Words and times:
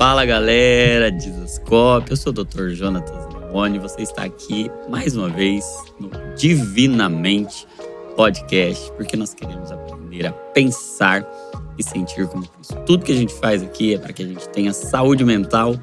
Fala 0.00 0.24
galera, 0.24 1.12
Dizascope, 1.12 2.10
eu 2.10 2.16
sou 2.16 2.32
o 2.32 2.42
Dr. 2.42 2.70
Jonatas 2.70 3.34
Leone, 3.34 3.78
você 3.78 4.00
está 4.00 4.22
aqui 4.24 4.70
mais 4.88 5.14
uma 5.14 5.28
vez 5.28 5.62
no 6.00 6.10
Divinamente 6.34 7.68
Podcast, 8.16 8.90
porque 8.92 9.14
nós 9.14 9.34
queremos 9.34 9.70
aprender 9.70 10.26
a 10.26 10.32
pensar 10.32 11.22
e 11.76 11.82
sentir 11.82 12.26
como 12.28 12.48
Cristo. 12.48 12.76
Tudo 12.86 13.04
que 13.04 13.12
a 13.12 13.14
gente 13.14 13.34
faz 13.34 13.62
aqui 13.62 13.92
é 13.92 13.98
para 13.98 14.14
que 14.14 14.22
a 14.22 14.26
gente 14.26 14.48
tenha 14.48 14.72
saúde 14.72 15.22
mental 15.22 15.78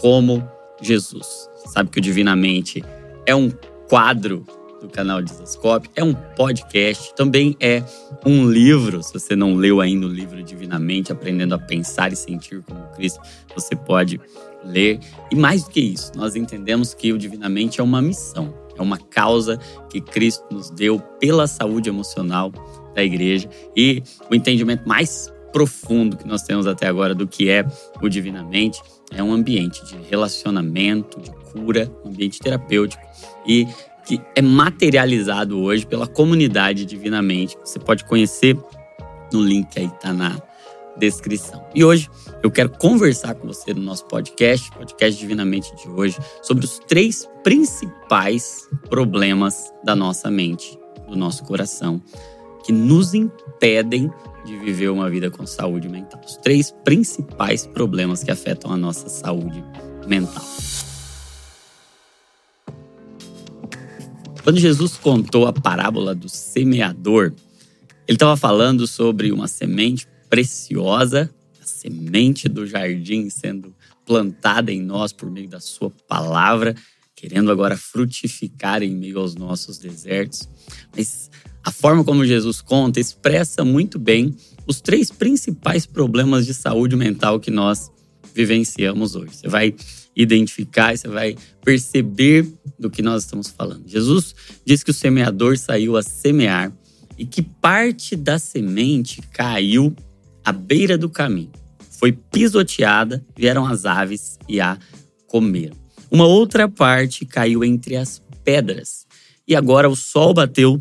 como 0.00 0.42
Jesus. 0.82 1.48
Sabe 1.66 1.90
que 1.90 2.00
o 2.00 2.02
Divinamente 2.02 2.82
é 3.24 3.36
um 3.36 3.52
quadro 3.88 4.44
do 4.84 4.90
canal 4.90 5.22
Dizascope, 5.22 5.88
é 5.96 6.04
um 6.04 6.14
podcast, 6.14 7.14
também 7.14 7.56
é 7.58 7.82
um 8.24 8.48
livro. 8.48 9.02
Se 9.02 9.12
você 9.12 9.34
não 9.34 9.54
leu 9.54 9.80
ainda 9.80 10.06
o 10.06 10.08
livro 10.08 10.42
Divinamente, 10.42 11.10
Aprendendo 11.10 11.54
a 11.54 11.58
Pensar 11.58 12.12
e 12.12 12.16
Sentir 12.16 12.62
como 12.62 12.86
Cristo, 12.94 13.20
você 13.54 13.74
pode 13.74 14.20
ler. 14.64 15.00
E 15.30 15.36
mais 15.36 15.64
do 15.64 15.70
que 15.70 15.80
isso, 15.80 16.12
nós 16.14 16.36
entendemos 16.36 16.94
que 16.94 17.12
o 17.12 17.18
Divinamente 17.18 17.80
é 17.80 17.84
uma 17.84 18.02
missão, 18.02 18.54
é 18.76 18.82
uma 18.82 18.98
causa 18.98 19.58
que 19.88 20.00
Cristo 20.00 20.44
nos 20.50 20.70
deu 20.70 20.98
pela 21.18 21.46
saúde 21.46 21.88
emocional 21.88 22.52
da 22.94 23.02
igreja. 23.02 23.48
E 23.74 24.02
o 24.30 24.34
entendimento 24.34 24.86
mais 24.86 25.32
profundo 25.52 26.16
que 26.16 26.26
nós 26.26 26.42
temos 26.42 26.66
até 26.66 26.86
agora 26.88 27.14
do 27.14 27.26
que 27.26 27.48
é 27.48 27.64
o 28.02 28.08
Divinamente 28.08 28.82
é 29.12 29.22
um 29.22 29.32
ambiente 29.32 29.84
de 29.86 29.96
relacionamento, 30.10 31.20
de 31.20 31.30
cura, 31.52 31.90
um 32.04 32.08
ambiente 32.08 32.40
terapêutico. 32.40 33.02
E 33.46 33.66
que 34.04 34.20
é 34.34 34.42
materializado 34.42 35.60
hoje 35.60 35.86
pela 35.86 36.06
comunidade 36.06 36.84
Divinamente. 36.84 37.56
Você 37.64 37.78
pode 37.78 38.04
conhecer 38.04 38.56
no 39.32 39.42
link 39.42 39.78
aí, 39.78 39.90
tá 40.00 40.12
na 40.12 40.40
descrição. 40.96 41.64
E 41.74 41.84
hoje 41.84 42.08
eu 42.42 42.50
quero 42.50 42.70
conversar 42.70 43.34
com 43.34 43.48
você 43.48 43.74
no 43.74 43.82
nosso 43.82 44.04
podcast, 44.06 44.70
podcast 44.72 45.18
Divinamente 45.18 45.74
de 45.76 45.88
hoje, 45.88 46.18
sobre 46.42 46.64
os 46.64 46.78
três 46.80 47.28
principais 47.42 48.68
problemas 48.88 49.72
da 49.84 49.96
nossa 49.96 50.30
mente, 50.30 50.78
do 51.08 51.16
nosso 51.16 51.44
coração, 51.44 52.00
que 52.64 52.72
nos 52.72 53.14
impedem 53.14 54.10
de 54.44 54.56
viver 54.58 54.90
uma 54.90 55.08
vida 55.08 55.30
com 55.30 55.46
saúde 55.46 55.88
mental. 55.88 56.20
Os 56.24 56.36
três 56.36 56.70
principais 56.84 57.66
problemas 57.66 58.22
que 58.22 58.30
afetam 58.30 58.70
a 58.70 58.76
nossa 58.76 59.08
saúde 59.08 59.64
mental. 60.06 60.44
Quando 64.44 64.60
Jesus 64.60 64.98
contou 64.98 65.46
a 65.46 65.54
parábola 65.54 66.14
do 66.14 66.28
semeador, 66.28 67.32
ele 68.06 68.16
estava 68.16 68.36
falando 68.36 68.86
sobre 68.86 69.32
uma 69.32 69.48
semente 69.48 70.06
preciosa, 70.28 71.34
a 71.62 71.66
semente 71.66 72.46
do 72.46 72.66
jardim 72.66 73.30
sendo 73.30 73.74
plantada 74.04 74.70
em 74.70 74.82
nós 74.82 75.14
por 75.14 75.30
meio 75.30 75.48
da 75.48 75.60
sua 75.60 75.90
palavra, 76.06 76.74
querendo 77.16 77.50
agora 77.50 77.74
frutificar 77.74 78.82
em 78.82 78.94
meio 78.94 79.18
aos 79.18 79.34
nossos 79.34 79.78
desertos. 79.78 80.46
Mas 80.94 81.30
a 81.64 81.70
forma 81.70 82.04
como 82.04 82.26
Jesus 82.26 82.60
conta 82.60 83.00
expressa 83.00 83.64
muito 83.64 83.98
bem 83.98 84.36
os 84.66 84.78
três 84.78 85.10
principais 85.10 85.86
problemas 85.86 86.44
de 86.44 86.52
saúde 86.52 86.96
mental 86.96 87.40
que 87.40 87.50
nós 87.50 87.90
vivenciamos 88.34 89.16
hoje. 89.16 89.36
Você 89.36 89.48
vai 89.48 89.74
identificar 90.16 90.94
e 90.94 90.98
você 90.98 91.08
vai 91.08 91.36
perceber 91.64 92.46
do 92.78 92.90
que 92.90 93.02
nós 93.02 93.24
estamos 93.24 93.48
falando. 93.48 93.88
Jesus 93.88 94.34
diz 94.64 94.82
que 94.82 94.90
o 94.90 94.94
semeador 94.94 95.56
saiu 95.58 95.96
a 95.96 96.02
semear 96.02 96.72
e 97.18 97.24
que 97.24 97.42
parte 97.42 98.16
da 98.16 98.38
semente 98.38 99.22
caiu 99.32 99.94
à 100.44 100.52
beira 100.52 100.96
do 100.98 101.08
caminho. 101.08 101.52
Foi 101.98 102.12
pisoteada, 102.12 103.24
vieram 103.36 103.66
as 103.66 103.84
aves 103.84 104.38
e 104.48 104.60
a 104.60 104.78
comeram. 105.26 105.76
Uma 106.10 106.26
outra 106.26 106.68
parte 106.68 107.24
caiu 107.24 107.64
entre 107.64 107.96
as 107.96 108.22
pedras 108.44 109.06
e 109.46 109.56
agora 109.56 109.88
o 109.88 109.96
sol 109.96 110.34
bateu 110.34 110.80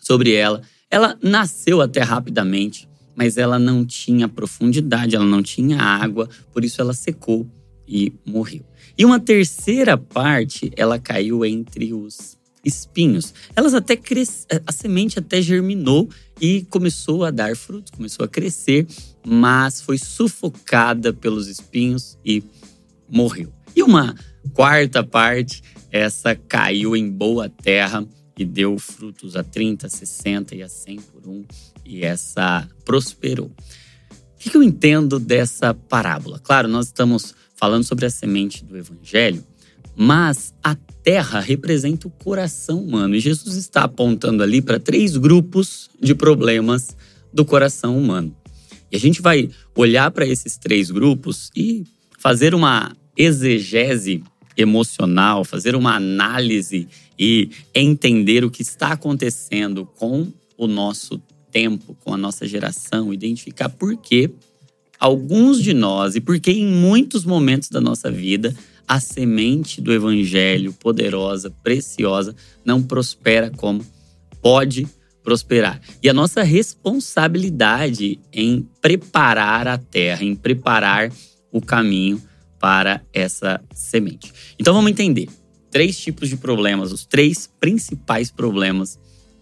sobre 0.00 0.32
ela. 0.34 0.62
Ela 0.90 1.18
nasceu 1.22 1.80
até 1.80 2.00
rapidamente, 2.00 2.88
mas 3.16 3.36
ela 3.36 3.58
não 3.58 3.84
tinha 3.84 4.28
profundidade, 4.28 5.16
ela 5.16 5.24
não 5.24 5.42
tinha 5.42 5.80
água, 5.80 6.28
por 6.52 6.64
isso 6.64 6.80
ela 6.80 6.92
secou 6.92 7.48
e 7.86 8.12
morreu. 8.24 8.64
E 8.96 9.04
uma 9.04 9.18
terceira 9.18 9.96
parte, 9.96 10.70
ela 10.76 10.98
caiu 10.98 11.44
entre 11.44 11.92
os 11.92 12.38
espinhos. 12.64 13.34
Elas 13.56 13.74
até 13.74 13.96
cres... 13.96 14.46
a 14.66 14.72
semente 14.72 15.18
até 15.18 15.42
germinou 15.42 16.08
e 16.40 16.62
começou 16.70 17.24
a 17.24 17.30
dar 17.30 17.56
frutos, 17.56 17.90
começou 17.90 18.24
a 18.24 18.28
crescer, 18.28 18.86
mas 19.26 19.80
foi 19.80 19.98
sufocada 19.98 21.12
pelos 21.12 21.48
espinhos 21.48 22.18
e 22.24 22.42
morreu. 23.08 23.52
E 23.74 23.82
uma 23.82 24.14
quarta 24.52 25.02
parte, 25.02 25.62
essa 25.90 26.34
caiu 26.34 26.94
em 26.96 27.10
boa 27.10 27.48
terra 27.48 28.06
e 28.38 28.44
deu 28.44 28.78
frutos 28.78 29.36
a 29.36 29.42
30, 29.42 29.88
60 29.88 30.54
e 30.54 30.62
a 30.62 30.68
100 30.68 30.96
por 31.00 31.28
um, 31.28 31.44
e 31.84 32.04
essa 32.04 32.68
prosperou. 32.84 33.50
O 34.44 34.50
que 34.50 34.56
eu 34.56 34.62
entendo 34.62 35.20
dessa 35.20 35.72
parábola? 35.72 36.40
Claro, 36.40 36.66
nós 36.66 36.86
estamos 36.86 37.34
falando 37.62 37.84
sobre 37.84 38.04
a 38.04 38.10
semente 38.10 38.64
do 38.64 38.76
evangelho, 38.76 39.40
mas 39.94 40.52
a 40.64 40.74
terra 40.74 41.38
representa 41.38 42.08
o 42.08 42.10
coração 42.10 42.82
humano. 42.82 43.14
E 43.14 43.20
Jesus 43.20 43.54
está 43.54 43.84
apontando 43.84 44.42
ali 44.42 44.60
para 44.60 44.80
três 44.80 45.16
grupos 45.16 45.88
de 46.00 46.12
problemas 46.12 46.96
do 47.32 47.44
coração 47.44 47.96
humano. 47.96 48.36
E 48.90 48.96
a 48.96 48.98
gente 48.98 49.22
vai 49.22 49.48
olhar 49.76 50.10
para 50.10 50.26
esses 50.26 50.56
três 50.56 50.90
grupos 50.90 51.52
e 51.54 51.84
fazer 52.18 52.52
uma 52.52 52.96
exegese 53.16 54.24
emocional, 54.56 55.44
fazer 55.44 55.76
uma 55.76 55.94
análise 55.94 56.88
e 57.16 57.48
entender 57.72 58.44
o 58.44 58.50
que 58.50 58.62
está 58.62 58.88
acontecendo 58.88 59.86
com 59.86 60.32
o 60.58 60.66
nosso 60.66 61.22
tempo, 61.52 61.96
com 62.00 62.12
a 62.12 62.16
nossa 62.16 62.44
geração, 62.44 63.14
identificar 63.14 63.68
por 63.68 63.96
que 63.98 64.32
alguns 65.02 65.60
de 65.60 65.74
nós 65.74 66.14
e 66.14 66.20
porque 66.20 66.52
em 66.52 66.64
muitos 66.64 67.24
momentos 67.24 67.68
da 67.68 67.80
nossa 67.80 68.08
vida 68.08 68.54
a 68.86 69.00
semente 69.00 69.80
do 69.80 69.92
evangelho 69.92 70.72
poderosa, 70.72 71.50
preciosa, 71.60 72.36
não 72.64 72.80
prospera 72.80 73.50
como 73.50 73.84
pode 74.40 74.86
prosperar. 75.24 75.80
E 76.00 76.08
a 76.08 76.14
nossa 76.14 76.44
responsabilidade 76.44 78.20
em 78.32 78.68
preparar 78.80 79.66
a 79.66 79.76
terra, 79.76 80.22
em 80.22 80.36
preparar 80.36 81.12
o 81.50 81.60
caminho 81.60 82.22
para 82.60 83.02
essa 83.12 83.60
semente. 83.74 84.32
Então 84.56 84.72
vamos 84.72 84.92
entender 84.92 85.28
três 85.68 85.98
tipos 85.98 86.28
de 86.28 86.36
problemas, 86.36 86.92
os 86.92 87.04
três 87.04 87.50
principais 87.58 88.30
problemas 88.30 89.00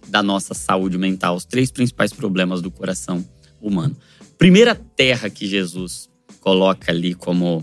da 0.09 0.23
nossa 0.23 0.55
saúde 0.55 0.97
mental, 0.97 1.37
os 1.37 1.45
três 1.45 1.71
principais 1.71 2.15
problemas 2.15 2.63
do 2.63 2.71
coração 2.71 3.23
humano 3.61 3.95
primeira 4.41 4.75
terra 4.75 5.29
que 5.29 5.47
Jesus 5.47 6.09
coloca 6.41 6.91
ali 6.91 7.13
como 7.13 7.63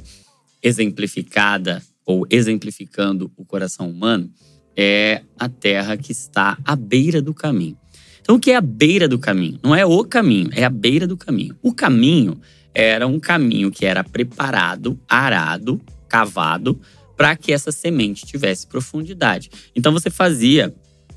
exemplificada 0.61 1.81
ou 2.05 2.27
exemplificando 2.29 3.31
o 3.35 3.43
coração 3.43 3.89
humano 3.89 4.29
é 4.75 5.23
a 5.39 5.49
terra 5.49 5.97
que 5.97 6.11
está 6.11 6.55
à 6.63 6.75
beira 6.75 7.19
do 7.19 7.33
caminho. 7.33 7.75
Então, 8.21 8.35
o 8.35 8.39
que 8.39 8.51
é 8.51 8.55
a 8.55 8.61
beira 8.61 9.07
do 9.07 9.17
caminho? 9.17 9.59
Não 9.63 9.75
é 9.75 9.83
o 9.87 10.03
caminho, 10.03 10.51
é 10.53 10.63
a 10.63 10.69
beira 10.69 11.07
do 11.07 11.17
caminho. 11.17 11.57
O 11.63 11.73
caminho 11.73 12.39
era 12.75 13.07
um 13.07 13.19
caminho 13.19 13.71
que 13.71 13.83
era 13.83 14.03
preparado, 14.03 14.99
arado, 15.09 15.81
cavado, 16.07 16.79
para 17.15 17.35
que 17.35 17.51
essa 17.51 17.71
semente 17.71 18.23
tivesse 18.23 18.67
profundidade. 18.67 19.49
Então, 19.75 19.91
você 19.91 20.11
fazia 20.11 20.71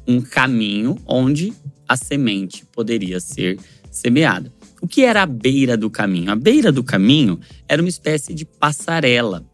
um 0.09 0.23
caminho 0.23 0.97
onde 1.05 1.53
a 1.87 1.99
semente 1.99 2.65
poderia 2.65 3.21
ser 3.21 3.59
semeada. 3.91 4.51
O 4.81 4.89
que 4.89 5.03
era 5.03 5.23
a 5.23 5.27
beira 5.27 5.77
do 5.77 5.91
caminho? 5.91 6.33
A 6.33 6.37
beira 6.37 6.73
do 6.73 6.83
caminho 6.83 7.39
era 7.69 7.83
uma 7.83 7.89
espécie 7.89 8.33
de 8.33 8.45
passarela. 8.45 9.45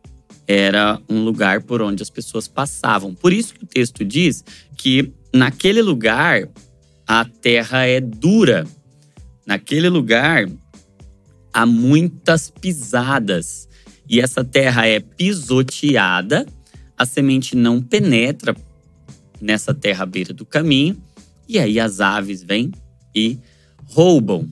Era 0.46 1.00
um 1.08 1.24
lugar 1.24 1.62
por 1.62 1.82
onde 1.82 2.02
as 2.02 2.10
pessoas 2.10 2.46
passavam. 2.46 3.14
Por 3.14 3.32
isso 3.32 3.54
que 3.54 3.64
o 3.64 3.66
texto 3.66 4.04
diz 4.04 4.44
que 4.76 5.12
naquele 5.34 5.82
lugar 5.82 6.48
a 7.06 7.24
terra 7.24 7.84
é 7.84 8.00
dura. 8.00 8.66
Naquele 9.44 9.88
lugar 9.88 10.48
há 11.52 11.66
muitas 11.66 12.50
pisadas. 12.50 13.68
E 14.08 14.20
essa 14.20 14.44
terra 14.44 14.86
é 14.86 15.00
pisoteada, 15.00 16.46
a 16.96 17.04
semente 17.04 17.56
não 17.56 17.82
penetra 17.82 18.54
nessa 19.40 19.74
terra 19.74 20.04
à 20.04 20.06
beira 20.06 20.32
do 20.32 20.46
caminho, 20.46 20.96
e 21.48 21.58
aí 21.58 21.80
as 21.80 22.00
aves 22.00 22.42
vêm 22.42 22.70
e 23.14 23.38
roubam 23.84 24.48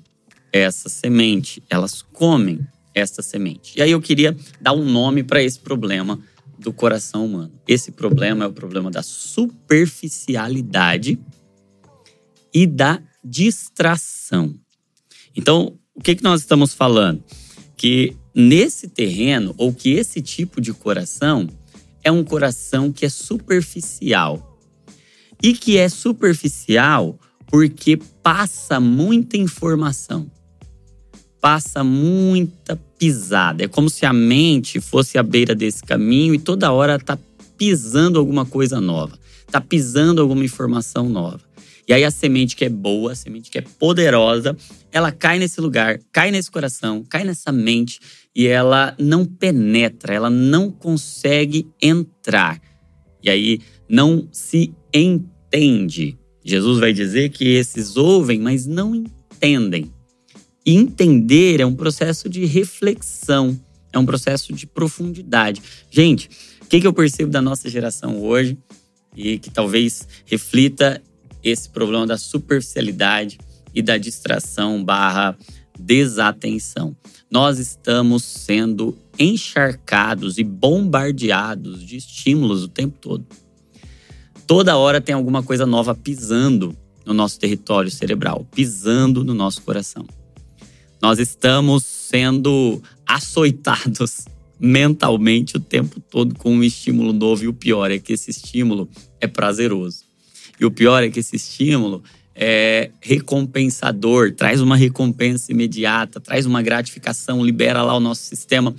essa 0.54 0.88
semente, 0.88 1.62
elas 1.68 2.00
comem 2.00 2.64
essa 2.94 3.20
semente. 3.22 3.76
E 3.76 3.82
aí 3.82 3.90
eu 3.90 4.00
queria 4.00 4.36
dar 4.60 4.72
um 4.72 4.84
nome 4.84 5.24
para 5.24 5.42
esse 5.42 5.58
problema 5.58 6.20
do 6.58 6.72
coração 6.72 7.26
humano. 7.26 7.52
Esse 7.66 7.90
problema 7.90 8.44
é 8.44 8.46
o 8.46 8.52
problema 8.52 8.88
da 8.90 9.02
superficialidade 9.02 11.18
e 12.52 12.66
da 12.66 13.02
distração. 13.24 14.54
Então, 15.34 15.78
o 15.94 16.00
que, 16.00 16.14
que 16.14 16.22
nós 16.22 16.42
estamos 16.42 16.72
falando? 16.72 17.24
Que 17.76 18.16
nesse 18.32 18.86
terreno, 18.88 19.52
ou 19.58 19.74
que 19.74 19.90
esse 19.90 20.22
tipo 20.22 20.60
de 20.60 20.72
coração 20.72 21.48
é 22.04 22.12
um 22.12 22.22
coração 22.22 22.92
que 22.92 23.04
é 23.04 23.08
superficial. 23.08 24.56
E 25.42 25.52
que 25.52 25.76
é 25.76 25.88
superficial 25.88 27.18
porque 27.46 27.96
passa 28.22 28.80
muita 28.80 29.36
informação, 29.36 30.30
passa 31.44 31.84
muita 31.84 32.74
pisada. 32.98 33.64
É 33.64 33.68
como 33.68 33.90
se 33.90 34.06
a 34.06 34.14
mente 34.14 34.80
fosse 34.80 35.18
à 35.18 35.22
beira 35.22 35.54
desse 35.54 35.82
caminho 35.82 36.34
e 36.34 36.38
toda 36.38 36.72
hora 36.72 36.96
está 36.96 37.18
pisando 37.58 38.18
alguma 38.18 38.46
coisa 38.46 38.80
nova, 38.80 39.18
está 39.46 39.60
pisando 39.60 40.22
alguma 40.22 40.42
informação 40.42 41.06
nova. 41.06 41.42
E 41.86 41.92
aí 41.92 42.02
a 42.02 42.10
semente 42.10 42.56
que 42.56 42.64
é 42.64 42.70
boa, 42.70 43.12
a 43.12 43.14
semente 43.14 43.50
que 43.50 43.58
é 43.58 43.60
poderosa, 43.60 44.56
ela 44.90 45.12
cai 45.12 45.38
nesse 45.38 45.60
lugar, 45.60 46.00
cai 46.10 46.30
nesse 46.30 46.50
coração, 46.50 47.04
cai 47.06 47.24
nessa 47.24 47.52
mente 47.52 48.00
e 48.34 48.46
ela 48.46 48.96
não 48.98 49.26
penetra, 49.26 50.14
ela 50.14 50.30
não 50.30 50.70
consegue 50.70 51.68
entrar. 51.78 52.58
E 53.22 53.28
aí 53.28 53.60
não 53.86 54.26
se 54.32 54.72
entende. 54.94 56.18
Jesus 56.42 56.80
vai 56.80 56.94
dizer 56.94 57.28
que 57.28 57.48
esses 57.48 57.98
ouvem, 57.98 58.40
mas 58.40 58.64
não 58.64 58.94
entendem. 58.94 59.93
Entender 60.66 61.60
é 61.60 61.66
um 61.66 61.74
processo 61.74 62.28
de 62.28 62.46
reflexão, 62.46 63.58
é 63.92 63.98
um 63.98 64.06
processo 64.06 64.52
de 64.52 64.66
profundidade. 64.66 65.62
Gente, 65.90 66.30
o 66.62 66.66
que, 66.66 66.80
que 66.80 66.86
eu 66.86 66.92
percebo 66.92 67.30
da 67.30 67.42
nossa 67.42 67.68
geração 67.68 68.22
hoje 68.22 68.56
e 69.14 69.38
que 69.38 69.50
talvez 69.50 70.08
reflita 70.24 71.02
esse 71.42 71.68
problema 71.68 72.06
da 72.06 72.16
superficialidade 72.16 73.38
e 73.74 73.82
da 73.82 73.98
distração 73.98 74.82
barra 74.82 75.36
desatenção. 75.78 76.96
Nós 77.30 77.58
estamos 77.58 78.22
sendo 78.22 78.96
encharcados 79.18 80.38
e 80.38 80.44
bombardeados 80.44 81.84
de 81.84 81.96
estímulos 81.96 82.62
o 82.62 82.68
tempo 82.68 82.96
todo. 82.98 83.26
Toda 84.46 84.76
hora 84.76 85.00
tem 85.00 85.14
alguma 85.14 85.42
coisa 85.42 85.66
nova 85.66 85.94
pisando 85.94 86.76
no 87.04 87.12
nosso 87.12 87.38
território 87.38 87.90
cerebral, 87.90 88.46
pisando 88.54 89.24
no 89.24 89.34
nosso 89.34 89.62
coração. 89.62 90.06
Nós 91.04 91.18
estamos 91.18 91.84
sendo 91.84 92.82
açoitados 93.06 94.24
mentalmente 94.58 95.54
o 95.54 95.60
tempo 95.60 96.00
todo 96.00 96.34
com 96.34 96.50
um 96.54 96.64
estímulo 96.64 97.12
novo 97.12 97.44
e 97.44 97.46
o 97.46 97.52
pior 97.52 97.90
é 97.90 97.98
que 97.98 98.14
esse 98.14 98.30
estímulo 98.30 98.88
é 99.20 99.26
prazeroso. 99.26 100.02
E 100.58 100.64
o 100.64 100.70
pior 100.70 101.02
é 101.02 101.10
que 101.10 101.20
esse 101.20 101.36
estímulo 101.36 102.02
é 102.34 102.90
recompensador, 103.02 104.32
traz 104.32 104.62
uma 104.62 104.76
recompensa 104.76 105.52
imediata, 105.52 106.22
traz 106.22 106.46
uma 106.46 106.62
gratificação, 106.62 107.44
libera 107.44 107.82
lá 107.82 107.94
o 107.94 108.00
nosso 108.00 108.22
sistema 108.22 108.74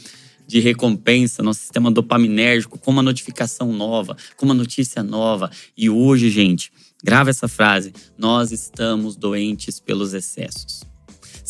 de 0.47 0.59
recompensa, 0.59 1.43
nosso 1.43 1.59
sistema 1.59 1.91
dopaminérgico, 1.91 2.79
com 2.79 2.89
uma 2.89 3.03
notificação 3.03 3.71
nova, 3.71 4.17
com 4.35 4.45
uma 4.47 4.55
notícia 4.55 5.03
nova. 5.03 5.51
E 5.77 5.91
hoje, 5.91 6.31
gente, 6.31 6.71
grava 7.03 7.29
essa 7.29 7.47
frase: 7.47 7.93
nós 8.17 8.51
estamos 8.51 9.15
doentes 9.15 9.79
pelos 9.79 10.15
excessos. 10.15 10.84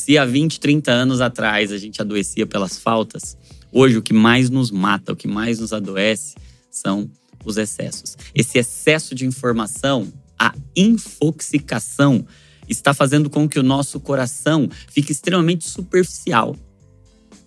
Se 0.06 0.20
há 0.20 0.24
20, 0.24 0.60
30 0.60 0.92
anos 0.92 1.20
atrás 1.20 1.72
a 1.72 1.80
gente 1.80 2.00
adoecia 2.00 2.46
pelas 2.46 2.78
faltas, 2.78 3.36
hoje 3.72 3.98
o 3.98 4.04
que 4.04 4.14
mais 4.14 4.52
nos 4.52 4.70
mata, 4.70 5.14
o 5.14 5.16
que 5.16 5.28
mais 5.28 5.58
nos 5.58 5.74
adoece 5.74 6.36
são 6.70 7.10
os 7.44 7.58
excessos. 7.58 8.16
Esse 8.36 8.60
excesso 8.60 9.16
de 9.16 9.26
informação, 9.26 10.14
a 10.38 10.54
infoxicação, 10.76 12.24
está 12.70 12.94
fazendo 12.94 13.32
com 13.32 13.50
que 13.50 13.58
o 13.58 13.64
nosso 13.64 14.00
coração 14.00 14.70
fique 14.92 15.12
extremamente 15.12 15.68
superficial, 15.68 16.56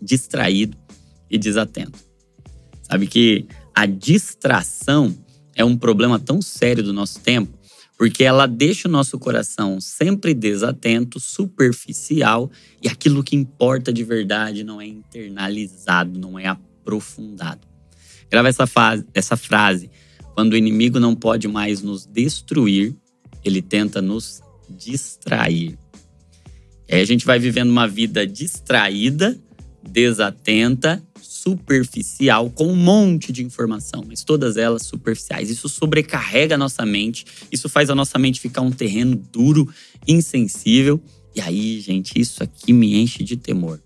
distraído 0.02 0.76
e 1.30 1.38
desatento. 1.38 2.00
Sabe 2.82 3.06
que 3.06 3.46
a 3.72 3.86
distração 3.86 5.16
é 5.54 5.64
um 5.64 5.76
problema 5.76 6.18
tão 6.18 6.42
sério 6.42 6.82
do 6.82 6.92
nosso 6.92 7.20
tempo 7.20 7.56
porque 7.98 8.22
ela 8.22 8.46
deixa 8.46 8.86
o 8.86 8.90
nosso 8.90 9.18
coração 9.18 9.80
sempre 9.80 10.32
desatento, 10.32 11.18
superficial 11.18 12.48
e 12.80 12.86
aquilo 12.86 13.24
que 13.24 13.34
importa 13.34 13.92
de 13.92 14.04
verdade 14.04 14.62
não 14.62 14.80
é 14.80 14.86
internalizado, 14.86 16.16
não 16.16 16.38
é 16.38 16.46
aprofundado. 16.46 17.66
Grava 18.30 18.48
essa, 18.48 18.64
essa 19.12 19.36
frase. 19.36 19.90
Quando 20.34 20.52
o 20.52 20.56
inimigo 20.56 21.00
não 21.00 21.16
pode 21.16 21.48
mais 21.48 21.82
nos 21.82 22.06
destruir, 22.06 22.94
ele 23.44 23.60
tenta 23.60 24.00
nos 24.00 24.40
distrair. 24.70 25.76
E 26.88 26.94
aí 26.94 27.02
a 27.02 27.06
gente 27.06 27.26
vai 27.26 27.40
vivendo 27.40 27.70
uma 27.70 27.88
vida 27.88 28.24
distraída, 28.24 29.36
desatenta 29.82 31.02
superficial 31.20 32.50
com 32.50 32.66
um 32.66 32.76
monte 32.76 33.32
de 33.32 33.44
informação, 33.44 34.04
mas 34.06 34.24
todas 34.24 34.56
elas 34.56 34.82
superficiais. 34.82 35.50
Isso 35.50 35.68
sobrecarrega 35.68 36.56
a 36.56 36.58
nossa 36.58 36.84
mente, 36.84 37.24
isso 37.50 37.68
faz 37.68 37.90
a 37.90 37.94
nossa 37.94 38.18
mente 38.18 38.40
ficar 38.40 38.60
um 38.60 38.70
terreno 38.70 39.16
duro, 39.16 39.68
insensível. 40.06 41.00
E 41.34 41.40
aí, 41.40 41.80
gente, 41.80 42.18
isso 42.18 42.42
aqui 42.42 42.72
me 42.72 42.96
enche 42.96 43.22
de 43.22 43.36
temor. 43.36 43.80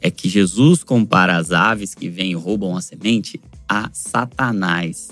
É 0.00 0.10
que 0.10 0.28
Jesus 0.28 0.84
compara 0.84 1.36
as 1.36 1.50
aves 1.50 1.94
que 1.94 2.08
vêm 2.08 2.32
e 2.32 2.34
roubam 2.34 2.76
a 2.76 2.80
semente 2.80 3.40
a 3.68 3.90
Satanás. 3.92 5.08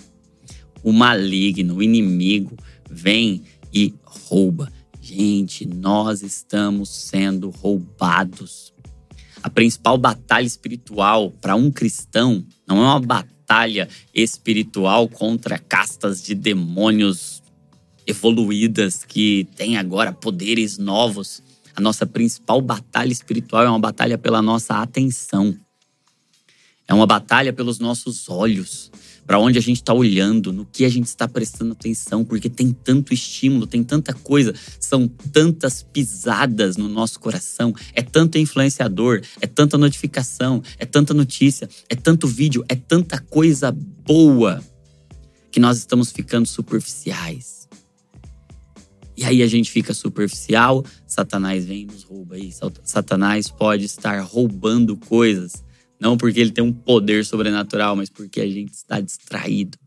O 0.82 0.92
maligno, 0.92 1.76
o 1.76 1.82
inimigo, 1.82 2.56
vem 2.90 3.42
e 3.72 3.94
rouba. 4.04 4.70
Gente, 5.00 5.66
nós 5.66 6.22
estamos 6.22 6.88
sendo 6.88 7.50
roubados 7.50 8.71
a 9.42 9.50
principal 9.50 9.98
batalha 9.98 10.46
espiritual 10.46 11.30
para 11.30 11.56
um 11.56 11.70
cristão 11.70 12.44
não 12.66 12.78
é 12.78 12.80
uma 12.80 13.00
batalha 13.00 13.88
espiritual 14.14 15.08
contra 15.08 15.58
castas 15.58 16.22
de 16.22 16.34
demônios 16.34 17.42
evoluídas 18.06 19.04
que 19.04 19.48
têm 19.56 19.76
agora 19.76 20.12
poderes 20.12 20.78
novos. 20.78 21.42
A 21.74 21.80
nossa 21.80 22.06
principal 22.06 22.60
batalha 22.60 23.12
espiritual 23.12 23.64
é 23.64 23.68
uma 23.68 23.78
batalha 23.78 24.16
pela 24.16 24.40
nossa 24.40 24.76
atenção. 24.76 25.56
É 26.86 26.94
uma 26.94 27.06
batalha 27.06 27.52
pelos 27.52 27.78
nossos 27.78 28.28
olhos 28.28 28.90
para 29.26 29.38
onde 29.38 29.58
a 29.58 29.62
gente 29.62 29.76
está 29.76 29.94
olhando, 29.94 30.52
no 30.52 30.66
que 30.66 30.84
a 30.84 30.88
gente 30.88 31.06
está 31.06 31.28
prestando 31.28 31.72
atenção, 31.72 32.24
porque 32.24 32.50
tem 32.50 32.72
tanto 32.72 33.14
estímulo, 33.14 33.66
tem 33.66 33.82
tanta 33.82 34.12
coisa, 34.12 34.54
são 34.80 35.06
tantas 35.08 35.82
pisadas 35.82 36.76
no 36.76 36.88
nosso 36.88 37.20
coração, 37.20 37.74
é 37.94 38.02
tanto 38.02 38.38
influenciador, 38.38 39.22
é 39.40 39.46
tanta 39.46 39.78
notificação, 39.78 40.62
é 40.78 40.84
tanta 40.84 41.14
notícia, 41.14 41.68
é 41.88 41.94
tanto 41.94 42.26
vídeo, 42.26 42.64
é 42.68 42.74
tanta 42.74 43.18
coisa 43.18 43.70
boa 43.72 44.62
que 45.50 45.60
nós 45.60 45.78
estamos 45.78 46.10
ficando 46.10 46.46
superficiais. 46.46 47.68
E 49.16 49.24
aí 49.24 49.42
a 49.42 49.46
gente 49.46 49.70
fica 49.70 49.94
superficial, 49.94 50.84
Satanás 51.06 51.64
vem 51.64 51.82
e 51.82 51.86
nos 51.86 52.02
rouba 52.02 52.36
aí. 52.36 52.50
Satanás 52.82 53.48
pode 53.48 53.84
estar 53.84 54.20
roubando 54.20 54.96
coisas 54.96 55.62
não 56.02 56.16
porque 56.16 56.40
ele 56.40 56.50
tem 56.50 56.64
um 56.64 56.72
poder 56.72 57.24
sobrenatural, 57.24 57.94
mas 57.94 58.10
porque 58.10 58.40
a 58.40 58.48
gente 58.48 58.72
está 58.72 59.00
distraído, 59.00 59.78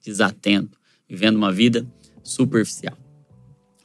desatento, 0.00 0.78
vivendo 1.08 1.34
uma 1.34 1.50
vida 1.50 1.84
superficial. 2.22 2.96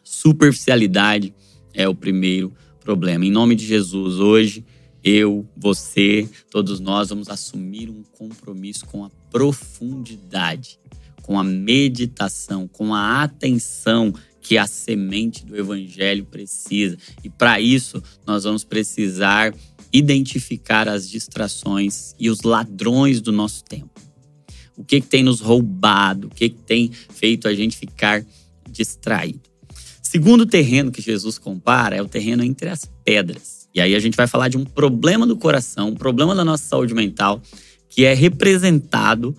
Superficialidade 0.03 1.33
é 1.73 1.89
o 1.89 1.95
primeiro 1.95 2.53
problema. 2.79 3.25
Em 3.25 3.31
nome 3.31 3.55
de 3.55 3.65
Jesus, 3.65 4.19
hoje, 4.19 4.63
eu, 5.03 5.49
você, 5.57 6.29
todos 6.51 6.79
nós 6.79 7.09
vamos 7.09 7.27
assumir 7.27 7.89
um 7.89 8.03
compromisso 8.03 8.85
com 8.85 9.03
a 9.03 9.09
profundidade, 9.31 10.79
com 11.23 11.39
a 11.39 11.43
meditação, 11.43 12.67
com 12.67 12.93
a 12.93 13.23
atenção 13.23 14.13
que 14.41 14.59
a 14.59 14.67
semente 14.67 15.43
do 15.43 15.57
evangelho 15.57 16.23
precisa. 16.23 16.99
E 17.23 17.31
para 17.31 17.59
isso, 17.59 18.01
nós 18.27 18.43
vamos 18.43 18.63
precisar 18.63 19.55
identificar 19.97 20.87
as 20.87 21.09
distrações 21.09 22.15
e 22.19 22.29
os 22.29 22.41
ladrões 22.41 23.21
do 23.21 23.31
nosso 23.31 23.63
tempo. 23.63 23.89
O 24.75 24.83
que, 24.83 25.01
que 25.01 25.07
tem 25.07 25.23
nos 25.23 25.41
roubado, 25.41 26.27
o 26.27 26.29
que, 26.29 26.49
que 26.49 26.59
tem 26.59 26.91
feito 26.91 27.47
a 27.47 27.53
gente 27.53 27.75
ficar 27.77 28.23
distraído. 28.69 29.41
Segundo 30.01 30.45
terreno 30.45 30.91
que 30.91 31.01
Jesus 31.01 31.37
compara 31.37 31.95
é 31.95 32.01
o 32.01 32.07
terreno 32.07 32.43
entre 32.43 32.69
as 32.69 32.89
pedras. 33.03 33.67
E 33.73 33.81
aí 33.81 33.95
a 33.95 33.99
gente 33.99 34.15
vai 34.15 34.27
falar 34.27 34.47
de 34.47 34.57
um 34.57 34.63
problema 34.63 35.25
do 35.25 35.35
coração, 35.35 35.89
um 35.89 35.95
problema 35.95 36.33
da 36.33 36.45
nossa 36.45 36.63
saúde 36.63 36.93
mental, 36.93 37.41
que 37.89 38.05
é 38.05 38.13
representado 38.13 39.35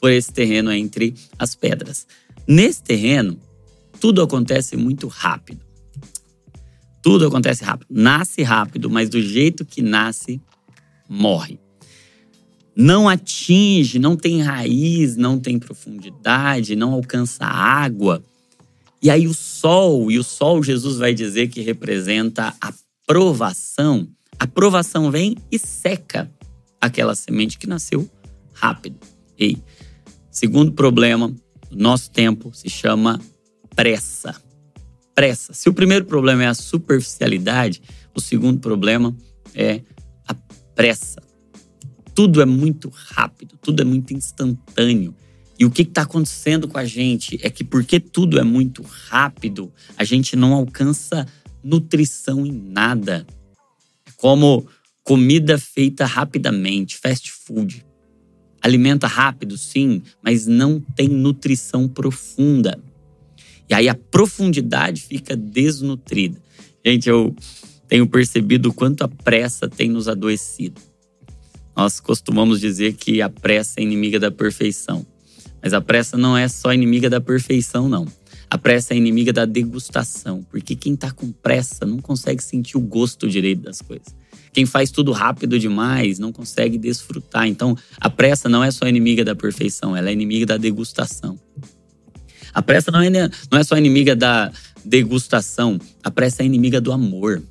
por 0.00 0.10
esse 0.10 0.32
terreno 0.32 0.72
entre 0.72 1.14
as 1.38 1.54
pedras. 1.54 2.06
Nesse 2.46 2.82
terreno, 2.82 3.38
tudo 4.00 4.22
acontece 4.22 4.76
muito 4.76 5.06
rápido. 5.08 5.60
Tudo 7.02 7.26
acontece 7.26 7.64
rápido. 7.64 7.88
Nasce 7.90 8.42
rápido, 8.42 8.88
mas 8.88 9.08
do 9.08 9.20
jeito 9.20 9.64
que 9.64 9.82
nasce, 9.82 10.40
morre. 11.08 11.58
Não 12.74 13.08
atinge, 13.08 13.98
não 13.98 14.16
tem 14.16 14.40
raiz, 14.40 15.16
não 15.16 15.38
tem 15.38 15.58
profundidade, 15.58 16.76
não 16.76 16.92
alcança 16.92 17.44
água. 17.44 18.22
E 19.02 19.10
aí 19.10 19.26
o 19.26 19.34
sol, 19.34 20.10
e 20.10 20.18
o 20.18 20.22
sol 20.22 20.62
Jesus 20.62 20.96
vai 20.96 21.12
dizer 21.12 21.48
que 21.48 21.60
representa 21.60 22.54
a 22.60 22.72
provação, 23.06 24.08
a 24.38 24.46
provação 24.46 25.10
vem 25.10 25.36
e 25.50 25.58
seca 25.58 26.32
aquela 26.80 27.14
semente 27.14 27.58
que 27.58 27.66
nasceu 27.66 28.08
rápido. 28.52 28.96
E 29.38 29.58
segundo 30.30 30.72
problema 30.72 31.34
nosso 31.70 32.10
tempo 32.10 32.52
se 32.54 32.70
chama 32.70 33.20
pressa. 33.74 34.40
Pressa. 35.14 35.52
Se 35.52 35.68
o 35.68 35.74
primeiro 35.74 36.04
problema 36.04 36.44
é 36.44 36.46
a 36.46 36.54
superficialidade, 36.54 37.82
o 38.14 38.20
segundo 38.20 38.60
problema 38.60 39.14
é 39.54 39.82
a 40.26 40.34
pressa. 40.74 41.22
Tudo 42.14 42.40
é 42.40 42.46
muito 42.46 42.90
rápido, 42.90 43.58
tudo 43.60 43.82
é 43.82 43.84
muito 43.84 44.14
instantâneo. 44.14 45.14
E 45.58 45.64
o 45.64 45.70
que 45.70 45.82
está 45.82 46.02
acontecendo 46.02 46.66
com 46.66 46.78
a 46.78 46.84
gente 46.84 47.38
é 47.42 47.50
que, 47.50 47.62
porque 47.62 48.00
tudo 48.00 48.38
é 48.38 48.42
muito 48.42 48.82
rápido, 48.82 49.72
a 49.96 50.04
gente 50.04 50.34
não 50.34 50.52
alcança 50.54 51.26
nutrição 51.62 52.44
em 52.44 52.52
nada. 52.52 53.26
É 54.06 54.10
como 54.16 54.66
comida 55.04 55.58
feita 55.58 56.04
rapidamente, 56.04 56.96
fast 56.96 57.30
food. 57.30 57.84
Alimenta 58.60 59.06
rápido, 59.06 59.58
sim, 59.58 60.02
mas 60.22 60.46
não 60.46 60.80
tem 60.80 61.08
nutrição 61.08 61.88
profunda. 61.88 62.78
E 63.68 63.74
aí 63.74 63.88
a 63.88 63.94
profundidade 63.94 65.02
fica 65.02 65.36
desnutrida. 65.36 66.40
Gente, 66.84 67.08
eu 67.08 67.34
tenho 67.88 68.06
percebido 68.06 68.70
o 68.70 68.74
quanto 68.74 69.02
a 69.02 69.08
pressa 69.08 69.68
tem 69.68 69.88
nos 69.88 70.08
adoecido. 70.08 70.80
Nós 71.76 72.00
costumamos 72.00 72.60
dizer 72.60 72.94
que 72.94 73.22
a 73.22 73.28
pressa 73.28 73.80
é 73.80 73.82
inimiga 73.82 74.20
da 74.20 74.30
perfeição. 74.30 75.06
Mas 75.62 75.72
a 75.72 75.80
pressa 75.80 76.18
não 76.18 76.36
é 76.36 76.48
só 76.48 76.72
inimiga 76.72 77.08
da 77.08 77.20
perfeição, 77.20 77.88
não. 77.88 78.06
A 78.50 78.58
pressa 78.58 78.92
é 78.92 78.96
inimiga 78.96 79.32
da 79.32 79.46
degustação, 79.46 80.42
porque 80.50 80.76
quem 80.76 80.92
está 80.92 81.10
com 81.10 81.32
pressa 81.32 81.86
não 81.86 81.98
consegue 81.98 82.42
sentir 82.42 82.76
o 82.76 82.80
gosto 82.80 83.26
direito 83.26 83.62
das 83.62 83.80
coisas. 83.80 84.14
Quem 84.52 84.66
faz 84.66 84.90
tudo 84.90 85.12
rápido 85.12 85.58
demais 85.58 86.18
não 86.18 86.30
consegue 86.30 86.76
desfrutar. 86.76 87.48
Então, 87.48 87.74
a 87.98 88.10
pressa 88.10 88.50
não 88.50 88.62
é 88.62 88.70
só 88.70 88.86
inimiga 88.86 89.24
da 89.24 89.34
perfeição, 89.34 89.96
ela 89.96 90.10
é 90.10 90.12
inimiga 90.12 90.44
da 90.44 90.56
degustação. 90.58 91.38
A 92.54 92.60
pressa 92.60 92.90
não 92.90 93.00
é, 93.00 93.10
não 93.10 93.58
é 93.58 93.64
só 93.64 93.76
inimiga 93.76 94.14
da 94.14 94.52
degustação, 94.84 95.78
a 96.02 96.10
pressa 96.10 96.42
é 96.42 96.46
inimiga 96.46 96.80
do 96.80 96.92
amor. 96.92 97.42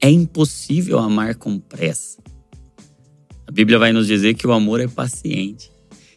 É 0.00 0.10
impossível 0.10 0.98
amar 0.98 1.34
com 1.34 1.58
pressa. 1.58 2.18
A 3.46 3.50
Bíblia 3.50 3.78
vai 3.78 3.92
nos 3.92 4.06
dizer 4.06 4.34
que 4.34 4.46
o 4.46 4.52
amor 4.52 4.80
é 4.80 4.86
paciente. 4.86 5.72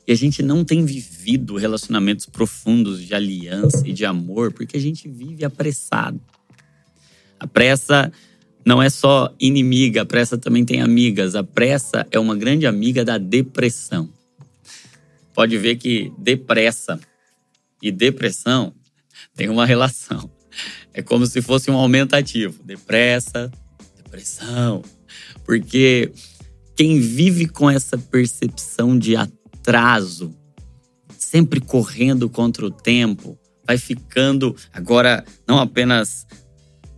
E 0.07 0.11
a 0.11 0.15
gente 0.15 0.43
não 0.43 0.65
tem 0.65 0.83
vivido 0.83 1.55
relacionamentos 1.55 2.25
profundos 2.25 3.01
de 3.01 3.13
aliança 3.15 3.87
e 3.87 3.93
de 3.93 4.03
amor 4.03 4.51
porque 4.51 4.77
a 4.77 4.79
gente 4.79 5.07
vive 5.07 5.45
apressado. 5.45 6.19
A 7.39 7.47
pressa 7.47 8.11
não 8.65 8.81
é 8.81 8.89
só 8.89 9.33
inimiga, 9.39 10.01
a 10.01 10.05
pressa 10.05 10.37
também 10.37 10.65
tem 10.65 10.81
amigas. 10.81 11.33
A 11.33 11.43
pressa 11.43 12.05
é 12.11 12.19
uma 12.19 12.35
grande 12.35 12.67
amiga 12.67 13.05
da 13.05 13.17
depressão. 13.17 14.09
Pode 15.33 15.57
ver 15.57 15.77
que 15.77 16.11
depressa 16.17 16.99
e 17.81 17.91
depressão 17.91 18.73
tem 19.35 19.49
uma 19.49 19.65
relação. 19.65 20.29
É 20.93 21.01
como 21.01 21.25
se 21.25 21.41
fosse 21.41 21.71
um 21.71 21.75
aumentativo. 21.75 22.61
Depressa, 22.63 23.51
depressão. 23.95 24.83
Porque 25.45 26.11
quem 26.75 26.99
vive 26.99 27.47
com 27.47 27.69
essa 27.69 27.97
percepção 27.97 28.97
de 28.97 29.15
atraso, 29.15 30.35
sempre 31.17 31.61
correndo 31.61 32.29
contra 32.29 32.65
o 32.65 32.71
tempo, 32.71 33.39
vai 33.65 33.77
ficando 33.77 34.55
agora 34.73 35.23
não 35.47 35.59
apenas 35.59 36.25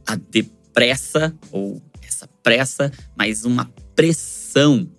a 0.07 0.15
depressa 0.15 1.35
ou 1.51 1.81
essa 2.01 2.27
pressa, 2.41 2.91
mas 3.15 3.45
uma 3.45 3.65
pressão 3.95 4.89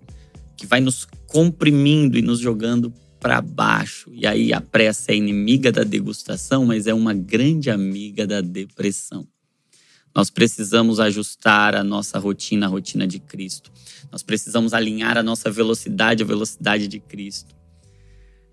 que 0.57 0.67
vai 0.67 0.81
nos 0.81 1.07
comprimindo 1.27 2.17
e 2.17 2.23
nos 2.23 2.39
jogando 2.39 2.93
para 3.25 3.41
baixo. 3.41 4.11
E 4.13 4.27
aí 4.27 4.53
a 4.53 4.61
pressa 4.61 5.11
é 5.11 5.17
inimiga 5.17 5.73
da 5.73 5.83
degustação, 5.83 6.67
mas 6.67 6.87
é 6.87 6.93
uma 6.93 7.15
grande 7.15 7.71
amiga 7.71 8.27
da 8.27 8.43
depressão. 8.43 9.27
Nós 10.15 10.29
precisamos 10.29 11.01
ajustar 11.01 11.75
a 11.75 11.83
nossa 11.83 12.19
rotina 12.19 12.67
à 12.67 12.69
rotina 12.69 13.07
de 13.07 13.19
Cristo. 13.19 13.73
Nós 14.13 14.23
precisamos 14.23 14.75
alinhar 14.75 15.17
a 15.17 15.23
nossa 15.23 15.51
velocidade 15.51 16.23
à 16.23 16.27
velocidade 16.27 16.87
de 16.87 17.01
Cristo. 17.01 17.57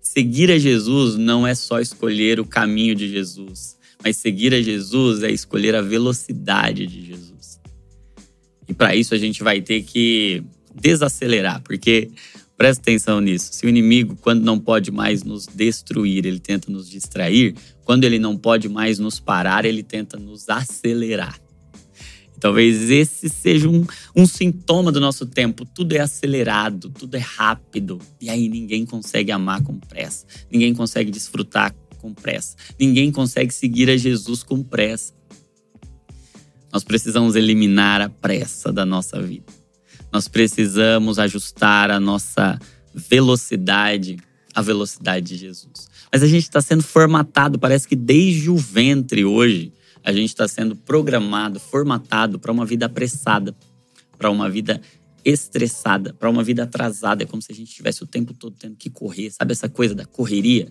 Seguir 0.00 0.50
a 0.50 0.58
Jesus 0.58 1.16
não 1.16 1.46
é 1.46 1.54
só 1.54 1.78
escolher 1.78 2.40
o 2.40 2.46
caminho 2.46 2.94
de 2.94 3.10
Jesus, 3.10 3.76
mas 4.02 4.16
seguir 4.16 4.54
a 4.54 4.62
Jesus 4.62 5.22
é 5.22 5.30
escolher 5.30 5.74
a 5.74 5.82
velocidade 5.82 6.86
de 6.86 7.04
Jesus. 7.08 7.60
E 8.66 8.72
para 8.72 8.96
isso 8.96 9.14
a 9.14 9.18
gente 9.18 9.42
vai 9.42 9.60
ter 9.60 9.82
que 9.82 10.42
desacelerar, 10.74 11.60
porque 11.60 12.10
presta 12.62 12.80
atenção 12.80 13.20
nisso. 13.20 13.52
Se 13.52 13.66
o 13.66 13.68
inimigo, 13.68 14.16
quando 14.20 14.44
não 14.44 14.56
pode 14.56 14.92
mais 14.92 15.24
nos 15.24 15.48
destruir, 15.48 16.24
ele 16.24 16.38
tenta 16.38 16.70
nos 16.70 16.88
distrair, 16.88 17.56
quando 17.84 18.04
ele 18.04 18.20
não 18.20 18.36
pode 18.36 18.68
mais 18.68 19.00
nos 19.00 19.18
parar, 19.18 19.64
ele 19.64 19.82
tenta 19.82 20.16
nos 20.16 20.48
acelerar. 20.48 21.40
Talvez 22.38 22.88
esse 22.88 23.28
seja 23.28 23.68
um, 23.68 23.84
um 24.14 24.26
sintoma 24.26 24.92
do 24.92 25.00
nosso 25.00 25.26
tempo. 25.26 25.64
Tudo 25.64 25.94
é 25.94 25.98
acelerado, 25.98 26.88
tudo 26.88 27.16
é 27.16 27.18
rápido. 27.18 27.98
E 28.20 28.30
aí 28.30 28.48
ninguém 28.48 28.86
consegue 28.86 29.32
amar 29.32 29.60
com 29.64 29.80
pressa. 29.80 30.24
Ninguém 30.48 30.72
consegue 30.72 31.10
desfrutar 31.10 31.74
com 31.98 32.14
pressa. 32.14 32.54
Ninguém 32.78 33.10
consegue 33.10 33.52
seguir 33.52 33.90
a 33.90 33.96
Jesus 33.96 34.44
com 34.44 34.62
pressa. 34.62 35.12
Nós 36.72 36.84
precisamos 36.84 37.34
eliminar 37.34 38.00
a 38.00 38.08
pressa 38.08 38.72
da 38.72 38.86
nossa 38.86 39.20
vida. 39.20 39.61
Nós 40.12 40.28
precisamos 40.28 41.18
ajustar 41.18 41.90
a 41.90 41.98
nossa 41.98 42.58
velocidade 42.94 44.18
à 44.54 44.60
velocidade 44.60 45.26
de 45.26 45.36
Jesus. 45.36 45.88
Mas 46.12 46.22
a 46.22 46.26
gente 46.26 46.42
está 46.42 46.60
sendo 46.60 46.82
formatado, 46.82 47.58
parece 47.58 47.88
que 47.88 47.96
desde 47.96 48.50
o 48.50 48.56
ventre 48.56 49.24
hoje, 49.24 49.72
a 50.04 50.12
gente 50.12 50.28
está 50.28 50.46
sendo 50.46 50.76
programado, 50.76 51.58
formatado 51.58 52.38
para 52.38 52.52
uma 52.52 52.66
vida 52.66 52.86
apressada, 52.86 53.56
para 54.18 54.30
uma 54.30 54.50
vida 54.50 54.80
estressada, 55.24 56.12
para 56.12 56.28
uma 56.28 56.42
vida 56.42 56.64
atrasada. 56.64 57.22
É 57.22 57.26
como 57.26 57.40
se 57.40 57.50
a 57.50 57.54
gente 57.54 57.72
tivesse 57.72 58.02
o 58.02 58.06
tempo 58.06 58.34
todo 58.34 58.54
tendo 58.58 58.76
que 58.76 58.90
correr. 58.90 59.30
Sabe 59.30 59.52
essa 59.52 59.68
coisa 59.68 59.94
da 59.94 60.04
correria? 60.04 60.68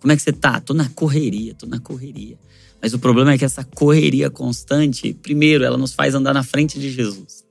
Como 0.00 0.10
é 0.10 0.16
que 0.16 0.22
você 0.22 0.32
tá? 0.32 0.60
Tô 0.60 0.74
na 0.74 0.88
correria, 0.88 1.54
tô 1.54 1.66
na 1.66 1.78
correria. 1.78 2.38
Mas 2.82 2.94
o 2.94 2.98
problema 2.98 3.32
é 3.32 3.38
que 3.38 3.44
essa 3.44 3.62
correria 3.62 4.30
constante, 4.30 5.12
primeiro, 5.12 5.62
ela 5.62 5.76
nos 5.76 5.92
faz 5.92 6.14
andar 6.14 6.32
na 6.32 6.42
frente 6.42 6.80
de 6.80 6.90
Jesus. 6.90 7.44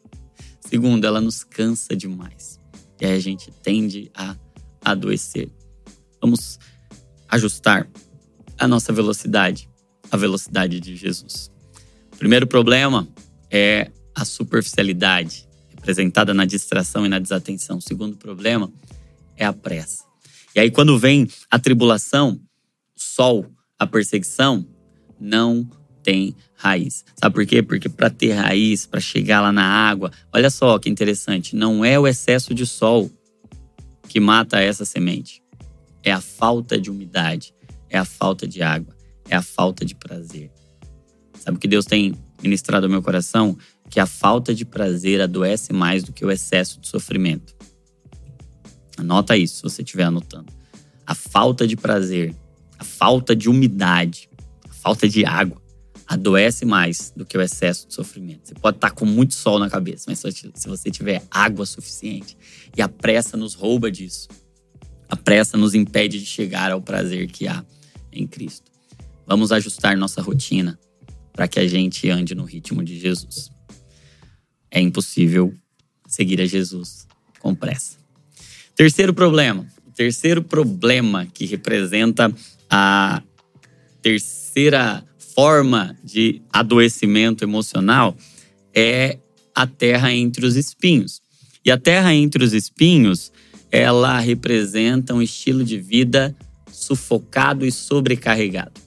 Segundo, 0.69 1.05
ela 1.05 1.19
nos 1.19 1.43
cansa 1.43 1.95
demais. 1.95 2.59
E 3.01 3.05
aí 3.07 3.15
a 3.15 3.19
gente 3.19 3.49
tende 3.49 4.11
a 4.13 4.35
adoecer. 4.85 5.49
Vamos 6.21 6.59
ajustar 7.27 7.89
a 8.55 8.67
nossa 8.67 8.93
velocidade 8.93 9.67
a 10.11 10.17
velocidade 10.17 10.79
de 10.79 10.95
Jesus. 10.95 11.51
O 12.13 12.17
primeiro 12.17 12.45
problema 12.45 13.07
é 13.49 13.91
a 14.13 14.23
superficialidade, 14.23 15.47
representada 15.69 16.35
na 16.35 16.45
distração 16.45 17.03
e 17.03 17.09
na 17.09 17.17
desatenção. 17.17 17.77
O 17.77 17.81
segundo 17.81 18.15
problema 18.15 18.71
é 19.35 19.45
a 19.45 19.53
pressa. 19.53 20.03
E 20.55 20.59
aí, 20.59 20.69
quando 20.69 20.99
vem 20.99 21.27
a 21.49 21.57
tribulação, 21.57 22.39
o 22.95 22.99
sol, 22.99 23.45
a 23.77 23.87
perseguição, 23.87 24.67
não 25.19 25.67
tem 26.09 26.35
raiz. 26.55 27.03
Sabe 27.15 27.35
por 27.35 27.45
quê? 27.45 27.61
Porque 27.61 27.89
para 27.89 28.09
ter 28.09 28.33
raiz, 28.33 28.85
para 28.85 28.99
chegar 28.99 29.41
lá 29.41 29.51
na 29.51 29.65
água, 29.65 30.11
olha 30.33 30.49
só 30.49 30.77
que 30.79 30.89
interessante, 30.89 31.55
não 31.55 31.83
é 31.85 31.99
o 31.99 32.07
excesso 32.07 32.53
de 32.53 32.65
sol 32.65 33.09
que 34.07 34.19
mata 34.19 34.59
essa 34.59 34.85
semente. 34.85 35.41
É 36.03 36.11
a 36.11 36.21
falta 36.21 36.79
de 36.79 36.89
umidade, 36.89 37.53
é 37.89 37.97
a 37.97 38.05
falta 38.05 38.47
de 38.47 38.61
água 38.61 38.99
é 39.29 39.35
a 39.35 39.41
falta 39.41 39.85
de 39.85 39.95
prazer. 39.95 40.51
Sabe 41.35 41.57
o 41.57 41.59
que 41.59 41.67
Deus 41.67 41.85
tem 41.85 42.15
ministrado 42.41 42.85
ao 42.85 42.89
meu 42.89 43.01
coração? 43.01 43.57
Que 43.89 43.99
a 43.99 44.05
falta 44.05 44.53
de 44.53 44.65
prazer 44.65 45.21
adoece 45.21 45.71
mais 45.71 46.03
do 46.03 46.11
que 46.11 46.25
o 46.25 46.31
excesso 46.31 46.79
de 46.79 46.87
sofrimento. 46.87 47.55
Anota 48.97 49.37
isso 49.37 49.57
se 49.57 49.63
você 49.63 49.81
estiver 49.81 50.03
anotando. 50.03 50.51
A 51.05 51.15
falta 51.15 51.65
de 51.65 51.77
prazer, 51.77 52.35
a 52.77 52.83
falta 52.83 53.35
de 53.35 53.49
umidade, 53.49 54.29
a 54.69 54.73
falta 54.73 55.07
de 55.07 55.25
água 55.25 55.61
adoece 56.09 56.65
mais 56.65 57.13
do 57.15 57.23
que 57.23 57.37
o 57.37 57.41
excesso 57.41 57.87
de 57.87 57.93
sofrimento. 57.93 58.47
Você 58.47 58.55
pode 58.55 58.77
estar 58.77 58.89
com 58.89 59.05
muito 59.05 59.35
sol 59.35 59.59
na 59.59 59.69
cabeça, 59.69 60.05
mas 60.07 60.17
se 60.19 60.67
você 60.67 60.89
tiver 60.89 61.21
água 61.29 61.67
suficiente 61.67 62.35
e 62.75 62.81
a 62.81 62.89
pressa 62.89 63.37
nos 63.37 63.53
rouba 63.53 63.91
disso, 63.91 64.27
a 65.07 65.15
pressa 65.15 65.55
nos 65.55 65.75
impede 65.75 66.19
de 66.19 66.25
chegar 66.25 66.71
ao 66.71 66.81
prazer 66.81 67.27
que 67.27 67.47
há 67.47 67.63
em 68.11 68.25
Cristo. 68.25 68.71
Vamos 69.27 69.51
ajustar 69.51 69.95
nossa 69.95 70.19
rotina 70.19 70.79
para 71.31 71.47
que 71.47 71.59
a 71.59 71.67
gente 71.67 72.09
ande 72.09 72.33
no 72.33 72.43
ritmo 72.43 72.83
de 72.83 72.99
Jesus. 72.99 73.51
É 74.71 74.81
impossível 74.81 75.53
seguir 76.07 76.41
a 76.41 76.45
Jesus 76.45 77.07
com 77.39 77.53
pressa. 77.53 77.97
Terceiro 78.75 79.13
problema. 79.13 79.67
O 79.87 79.91
terceiro 79.91 80.43
problema 80.43 81.27
que 81.27 81.45
representa 81.45 82.33
a 82.67 83.21
terceira 84.01 85.03
forma 85.39 85.97
de 86.03 86.41
adoecimento 86.51 87.45
emocional 87.45 88.13
é 88.75 89.19
a 89.55 89.65
terra 89.65 90.11
entre 90.11 90.45
os 90.45 90.57
espinhos. 90.57 91.21
E 91.63 91.71
a 91.71 91.77
terra 91.77 92.13
entre 92.13 92.43
os 92.43 92.51
espinhos, 92.51 93.31
ela 93.71 94.19
representa 94.19 95.13
um 95.13 95.21
estilo 95.21 95.63
de 95.63 95.77
vida 95.77 96.35
sufocado 96.69 97.65
e 97.65 97.71
sobrecarregado. 97.71 98.81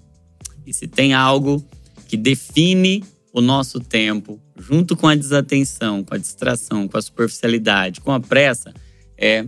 E 0.66 0.75
se 0.75 0.87
tem 0.87 1.14
algo 1.14 1.66
que 2.06 2.18
define 2.18 3.02
o 3.32 3.40
nosso 3.40 3.80
tempo, 3.80 4.38
junto 4.59 4.94
com 4.94 5.09
a 5.09 5.14
desatenção, 5.14 6.04
com 6.04 6.14
a 6.14 6.18
distração, 6.18 6.87
com 6.87 6.99
a 6.99 7.02
superficialidade, 7.02 8.02
com 8.02 8.12
a 8.12 8.21
pressa, 8.21 8.75
é 9.16 9.47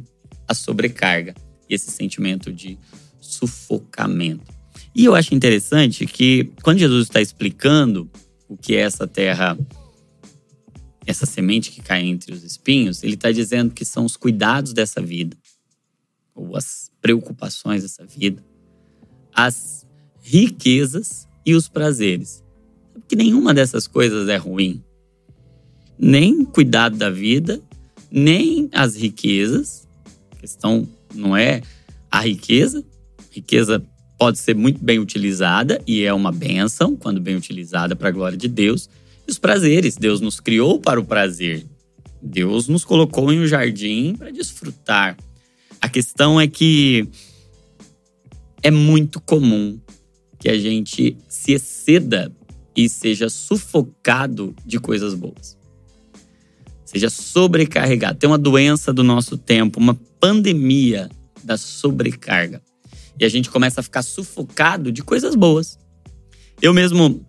a 0.49 0.55
sobrecarga 0.55 1.35
e 1.69 1.75
esse 1.75 1.91
sentimento 1.91 2.51
de 2.51 2.79
sufocamento. 3.21 4.54
E 4.95 5.05
eu 5.05 5.15
acho 5.15 5.35
interessante 5.35 6.07
que 6.07 6.53
quando 6.63 6.79
Jesus 6.79 7.09
está 7.09 7.21
explicando 7.21 8.09
o 8.49 8.57
que 8.57 8.77
é 8.77 8.81
essa 8.81 9.09
terra, 9.09 9.59
essa 11.05 11.27
semente 11.27 11.73
que 11.73 11.83
cai 11.83 12.03
entre 12.03 12.33
os 12.33 12.45
espinhos, 12.45 13.03
ele 13.03 13.15
está 13.15 13.33
dizendo 13.33 13.75
que 13.75 13.85
são 13.85 14.05
os 14.05 14.17
cuidados 14.17 14.73
dessa 14.73 15.01
vida, 15.01 15.37
ou 16.35 16.57
as 16.57 16.91
preocupações 17.01 17.83
dessa 17.83 18.07
vida, 18.07 18.45
as 19.33 19.85
riquezas 20.23 21.29
e 21.45 21.55
os 21.55 21.69
prazeres. 21.69 22.45
Porque 22.93 23.17
nenhuma 23.17 23.53
dessas 23.53 23.87
coisas 23.87 24.29
é 24.29 24.37
ruim. 24.37 24.83
Nem 25.99 26.45
cuidado 26.45 26.97
da 26.97 27.11
vida, 27.11 27.61
nem 28.11 28.69
as 28.73 28.97
riquezas. 28.97 29.87
A 30.31 30.37
questão 30.37 30.89
não 31.15 31.37
é 31.37 31.61
a 32.11 32.21
riqueza. 32.21 32.85
Riqueza 33.31 33.85
pode 34.19 34.39
ser 34.39 34.55
muito 34.55 34.83
bem 34.83 34.99
utilizada 34.99 35.81
e 35.87 36.03
é 36.05 36.13
uma 36.13 36.33
benção 36.33 36.97
quando 36.97 37.21
bem 37.21 37.37
utilizada 37.37 37.97
para 37.97 38.09
a 38.09 38.13
glória 38.13 38.39
de 38.39 38.49
Deus. 38.49 38.89
E 39.27 39.31
os 39.31 39.39
prazeres, 39.39 39.97
Deus 39.97 40.21
nos 40.21 40.41
criou 40.41 40.79
para 40.79 41.01
o 41.01 41.05
prazer. 41.05 41.65
Deus 42.23 42.69
nos 42.69 42.85
colocou 42.85 43.33
em 43.33 43.41
um 43.41 43.47
jardim 43.47 44.15
para 44.17 44.31
desfrutar. 44.31 45.17
A 45.81 45.89
questão 45.89 46.41
é 46.41 46.47
que 46.47 47.07
é 48.63 48.71
muito 48.71 49.21
comum 49.21 49.79
que 50.39 50.49
a 50.49 50.59
gente 50.59 51.17
se 51.29 51.53
exceda 51.53 52.33
e 52.77 52.89
seja 52.89 53.29
sufocado 53.29 54.55
de 54.65 54.79
coisas 54.81 55.15
boas. 55.15 55.57
Seja 56.85 57.11
sobrecarregado. 57.11 58.19
Tem 58.19 58.29
uma 58.29 58.39
doença 58.39 58.93
do 58.93 59.05
nosso 59.05 59.37
tempo, 59.37 59.79
uma 59.79 59.95
pandemia 60.19 61.11
da 61.43 61.57
sobrecarga. 61.57 62.63
E 63.19 63.25
a 63.25 63.29
gente 63.29 63.51
começa 63.51 63.81
a 63.81 63.83
ficar 63.83 64.03
sufocado 64.03 64.91
de 64.91 65.03
coisas 65.03 65.35
boas. 65.35 65.79
Eu 66.61 66.73
mesmo, 66.73 67.25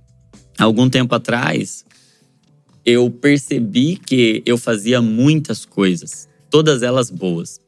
algum 0.57 0.89
tempo 0.89 1.13
atrás, 1.13 1.85
eu 2.85 3.09
percebi 3.09 3.97
que 3.97 4.43
eu 4.45 4.57
fazia 4.57 5.01
muitas 5.01 5.65
coisas, 5.65 6.29
todas 6.49 6.83
elas 6.83 7.09
boas. 7.09 7.59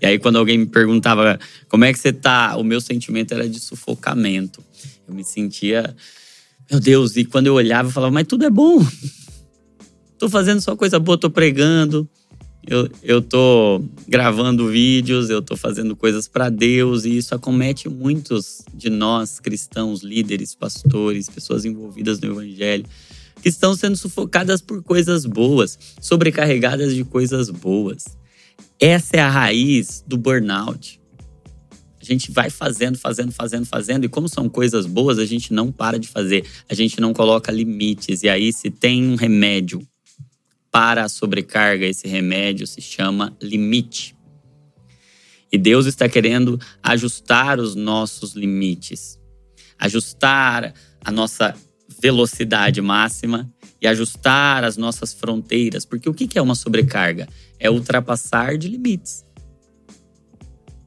E 0.00 0.06
aí, 0.06 0.18
quando 0.18 0.36
alguém 0.36 0.58
me 0.58 0.66
perguntava 0.66 1.38
como 1.68 1.84
é 1.84 1.92
que 1.92 1.98
você 1.98 2.12
tá, 2.12 2.56
o 2.56 2.64
meu 2.64 2.80
sentimento 2.80 3.32
era 3.32 3.48
de 3.48 3.58
sufocamento. 3.58 4.62
Eu 5.08 5.14
me 5.14 5.24
sentia, 5.24 5.96
meu 6.70 6.78
Deus, 6.78 7.16
e 7.16 7.24
quando 7.24 7.46
eu 7.46 7.54
olhava, 7.54 7.88
eu 7.88 7.92
falava, 7.92 8.12
mas 8.12 8.26
tudo 8.26 8.44
é 8.44 8.50
bom. 8.50 8.84
tô 10.18 10.28
fazendo 10.28 10.60
só 10.60 10.76
coisa 10.76 10.98
boa, 10.98 11.18
tô 11.18 11.30
pregando, 11.30 12.08
eu, 12.66 12.88
eu 13.02 13.20
tô 13.20 13.84
gravando 14.08 14.68
vídeos, 14.68 15.28
eu 15.28 15.42
tô 15.42 15.56
fazendo 15.56 15.94
coisas 15.94 16.26
para 16.26 16.48
Deus, 16.48 17.04
e 17.04 17.16
isso 17.16 17.34
acomete 17.34 17.88
muitos 17.88 18.62
de 18.72 18.88
nós, 18.88 19.38
cristãos, 19.38 20.02
líderes, 20.02 20.54
pastores, 20.54 21.28
pessoas 21.28 21.64
envolvidas 21.64 22.18
no 22.20 22.30
Evangelho, 22.30 22.84
que 23.42 23.48
estão 23.48 23.74
sendo 23.74 23.96
sufocadas 23.96 24.62
por 24.62 24.82
coisas 24.82 25.26
boas, 25.26 25.78
sobrecarregadas 26.00 26.94
de 26.94 27.04
coisas 27.04 27.50
boas. 27.50 28.16
Essa 28.80 29.16
é 29.16 29.20
a 29.20 29.30
raiz 29.30 30.02
do 30.06 30.16
burnout. 30.16 31.00
A 32.00 32.04
gente 32.04 32.30
vai 32.30 32.50
fazendo, 32.50 32.98
fazendo, 32.98 33.32
fazendo, 33.32 33.66
fazendo, 33.66 34.04
e 34.04 34.08
como 34.08 34.28
são 34.28 34.48
coisas 34.48 34.86
boas, 34.86 35.18
a 35.18 35.24
gente 35.24 35.52
não 35.52 35.70
para 35.72 35.98
de 35.98 36.08
fazer, 36.08 36.44
a 36.68 36.74
gente 36.74 37.00
não 37.00 37.14
coloca 37.14 37.52
limites. 37.52 38.22
E 38.22 38.28
aí, 38.28 38.52
se 38.52 38.70
tem 38.70 39.06
um 39.06 39.14
remédio 39.14 39.86
para 40.74 41.04
a 41.04 41.08
sobrecarga, 41.08 41.86
esse 41.86 42.08
remédio 42.08 42.66
se 42.66 42.80
chama 42.80 43.32
limite. 43.40 44.16
E 45.52 45.56
Deus 45.56 45.86
está 45.86 46.08
querendo 46.08 46.58
ajustar 46.82 47.60
os 47.60 47.76
nossos 47.76 48.34
limites, 48.34 49.16
ajustar 49.78 50.74
a 51.04 51.12
nossa 51.12 51.54
velocidade 52.02 52.80
máxima 52.80 53.48
e 53.80 53.86
ajustar 53.86 54.64
as 54.64 54.76
nossas 54.76 55.14
fronteiras. 55.14 55.84
Porque 55.84 56.08
o 56.08 56.12
que 56.12 56.36
é 56.36 56.42
uma 56.42 56.56
sobrecarga? 56.56 57.28
É 57.56 57.70
ultrapassar 57.70 58.58
de 58.58 58.66
limites. 58.66 59.24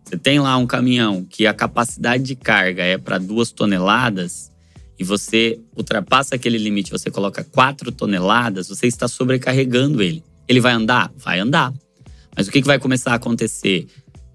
Você 0.04 0.18
tem 0.18 0.38
lá 0.38 0.58
um 0.58 0.68
caminhão 0.68 1.24
que 1.24 1.48
a 1.48 1.54
capacidade 1.54 2.24
de 2.24 2.36
carga 2.36 2.84
é 2.84 2.98
para 2.98 3.18
duas 3.18 3.54
toneladas 3.54 4.52
e 5.00 5.04
você 5.04 5.60
ultrapassa 5.76 6.36
aquele 6.36 6.58
limite, 6.58 6.92
você 6.92 7.12
coloca 7.12 7.44
quatro 7.44 7.92
toneladas, 7.92 8.68
você 8.68 8.88
está 8.88 9.08
sobrecarregando 9.08 10.02
ele. 10.02 10.24
Ele 10.48 10.60
vai 10.60 10.74
andar? 10.74 11.12
Vai 11.18 11.40
andar. 11.40 11.74
Mas 12.36 12.48
o 12.48 12.52
que, 12.52 12.62
que 12.62 12.68
vai 12.68 12.80
começar 12.80 13.12
a 13.12 13.16
acontecer? 13.16 13.88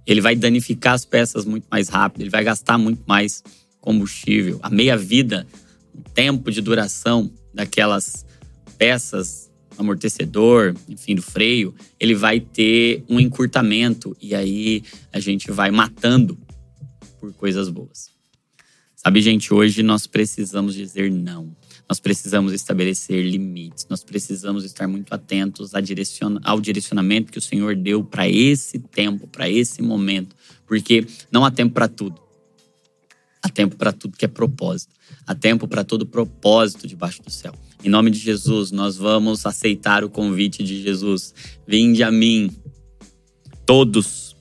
Ele 0.07 0.20
vai 0.20 0.37
danificar 0.37 0.94
as 0.94 1.05
peças 1.05 1.44
muito 1.44 1.66
mais 1.70 1.88
rápido, 1.88 2.22
ele 2.22 2.31
vai 2.31 2.44
gastar 2.44 2.79
muito 2.79 3.03
mais 3.07 3.42
combustível. 3.81 4.61
A 4.62 4.70
meia-vida, 4.70 5.46
o 5.94 6.03
tempo 6.11 6.51
de 6.51 6.61
duração 6.61 7.31
daquelas 7.55 8.25
peças 8.79 9.51
amortecedor, 9.79 10.75
enfim, 10.88 11.14
do 11.14 11.22
freio, 11.22 11.75
ele 11.98 12.14
vai 12.14 12.40
ter 12.40 13.05
um 13.09 13.18
encurtamento 13.18 14.16
e 14.20 14.35
aí 14.35 14.83
a 15.12 15.20
gente 15.20 15.51
vai 15.51 15.70
matando 15.70 16.38
por 17.20 17.33
coisas 17.35 17.68
boas. 17.68 18.12
Sabe, 19.05 19.21
gente, 19.21 19.53
hoje 19.53 19.83
nós 19.83 20.07
precisamos 20.07 20.77
dizer 20.77 21.11
não. 21.11 21.57
Nós 21.88 21.99
precisamos 21.99 22.53
estabelecer 22.53 23.21
limites. 23.25 23.85
Nós 23.91 24.05
precisamos 24.05 24.65
estar 24.65 24.87
muito 24.87 25.12
atentos 25.12 25.73
ao 25.75 26.61
direcionamento 26.61 27.33
que 27.33 27.38
o 27.38 27.43
Senhor 27.43 27.75
deu 27.75 28.05
para 28.05 28.29
esse 28.29 28.79
tempo, 28.79 29.27
para 29.27 29.51
esse 29.51 29.83
momento, 29.83 30.37
porque 30.65 31.05
não 31.33 31.45
há 31.45 31.51
tempo 31.51 31.75
para 31.75 31.88
tudo. 31.88 32.23
Há 33.43 33.49
tempo 33.49 33.75
para 33.75 33.93
tudo 33.93 34.17
que 34.17 34.25
é 34.25 34.29
propósito. 34.29 34.95
Há 35.27 35.35
tempo 35.35 35.67
para 35.67 35.83
todo 35.83 36.07
propósito 36.07 36.87
debaixo 36.87 37.21
do 37.25 37.31
céu. 37.31 37.53
Em 37.83 37.88
nome 37.88 38.09
de 38.09 38.21
Jesus, 38.21 38.71
nós 38.71 38.97
vamos 38.97 39.45
aceitar 39.45 40.05
o 40.05 40.09
convite 40.09 40.62
de 40.62 40.81
Jesus. 40.81 41.35
Vinde 41.67 42.05
a 42.05 42.11
mim, 42.12 42.57
todos 43.67 44.37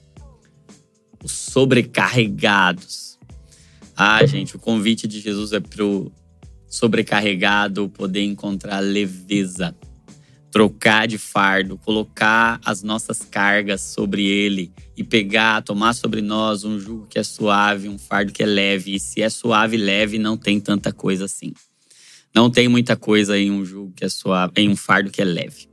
os 1.23 1.31
sobrecarregados. 1.31 3.10
Ah, 4.03 4.25
gente, 4.25 4.55
o 4.55 4.59
convite 4.59 5.07
de 5.07 5.19
Jesus 5.19 5.53
é 5.53 5.59
para 5.59 5.85
o 5.85 6.11
sobrecarregado 6.67 7.87
poder 7.89 8.23
encontrar 8.23 8.79
leveza 8.79 9.75
trocar 10.51 11.07
de 11.07 11.17
fardo, 11.17 11.77
colocar 11.77 12.59
as 12.65 12.83
nossas 12.83 13.19
cargas 13.19 13.81
sobre 13.81 14.25
ele 14.25 14.73
e 14.97 15.03
pegar, 15.03 15.61
tomar 15.61 15.93
sobre 15.93 16.21
nós 16.21 16.65
um 16.65 16.77
jugo 16.79 17.07
que 17.07 17.17
é 17.17 17.23
suave, 17.23 17.87
um 17.87 17.97
fardo 17.97 18.33
que 18.33 18.43
é 18.43 18.45
leve. 18.45 18.95
E 18.95 18.99
se 18.99 19.21
é 19.21 19.29
suave 19.29 19.77
e 19.77 19.79
leve, 19.79 20.19
não 20.19 20.35
tem 20.35 20.59
tanta 20.59 20.91
coisa 20.91 21.25
assim. 21.25 21.53
Não 22.35 22.49
tem 22.49 22.67
muita 22.67 22.97
coisa 22.97 23.37
em 23.37 23.49
um 23.49 23.63
jugo 23.63 23.93
que 23.95 24.03
é 24.03 24.09
suave, 24.09 24.53
em 24.57 24.67
um 24.67 24.75
fardo 24.75 25.09
que 25.09 25.21
é 25.21 25.25
leve. 25.25 25.69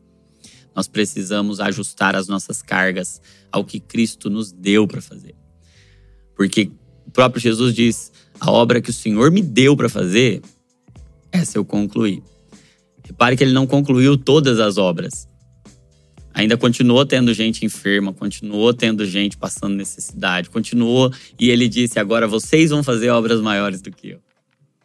Nós 0.77 0.87
precisamos 0.87 1.61
ajustar 1.61 2.15
as 2.15 2.29
nossas 2.29 2.63
cargas 2.63 3.21
ao 3.51 3.65
que 3.65 3.81
Cristo 3.81 4.31
nos 4.31 4.53
deu 4.53 4.87
para 4.87 5.01
fazer. 5.01 5.35
Porque 6.37 6.71
o 7.09 7.11
próprio 7.11 7.41
Jesus 7.41 7.75
diz: 7.75 8.13
a 8.39 8.51
obra 8.51 8.83
que 8.83 8.91
o 8.91 8.93
Senhor 8.93 9.31
me 9.31 9.41
deu 9.41 9.75
para 9.75 9.89
fazer, 9.89 10.43
essa 11.33 11.57
eu 11.57 11.65
concluí. 11.65 12.23
Repare 13.03 13.35
que 13.35 13.43
ele 13.43 13.55
não 13.55 13.67
concluiu 13.67 14.19
todas 14.19 14.61
as 14.61 14.77
obras. 14.77 15.27
Ainda 16.35 16.57
continuou 16.59 17.07
tendo 17.07 17.33
gente 17.33 17.65
enferma, 17.65 18.13
continuou 18.13 18.75
tendo 18.75 19.07
gente 19.07 19.39
passando 19.39 19.75
necessidade, 19.75 20.51
continuou 20.51 21.11
e 21.41 21.49
ele 21.49 21.67
disse: 21.67 21.99
agora 21.99 22.29
vocês 22.29 22.69
vão 22.69 22.83
fazer 22.83 23.09
obras 23.09 23.41
maiores 23.41 23.81
do 23.81 23.91
que 23.91 24.11
eu. 24.11 24.21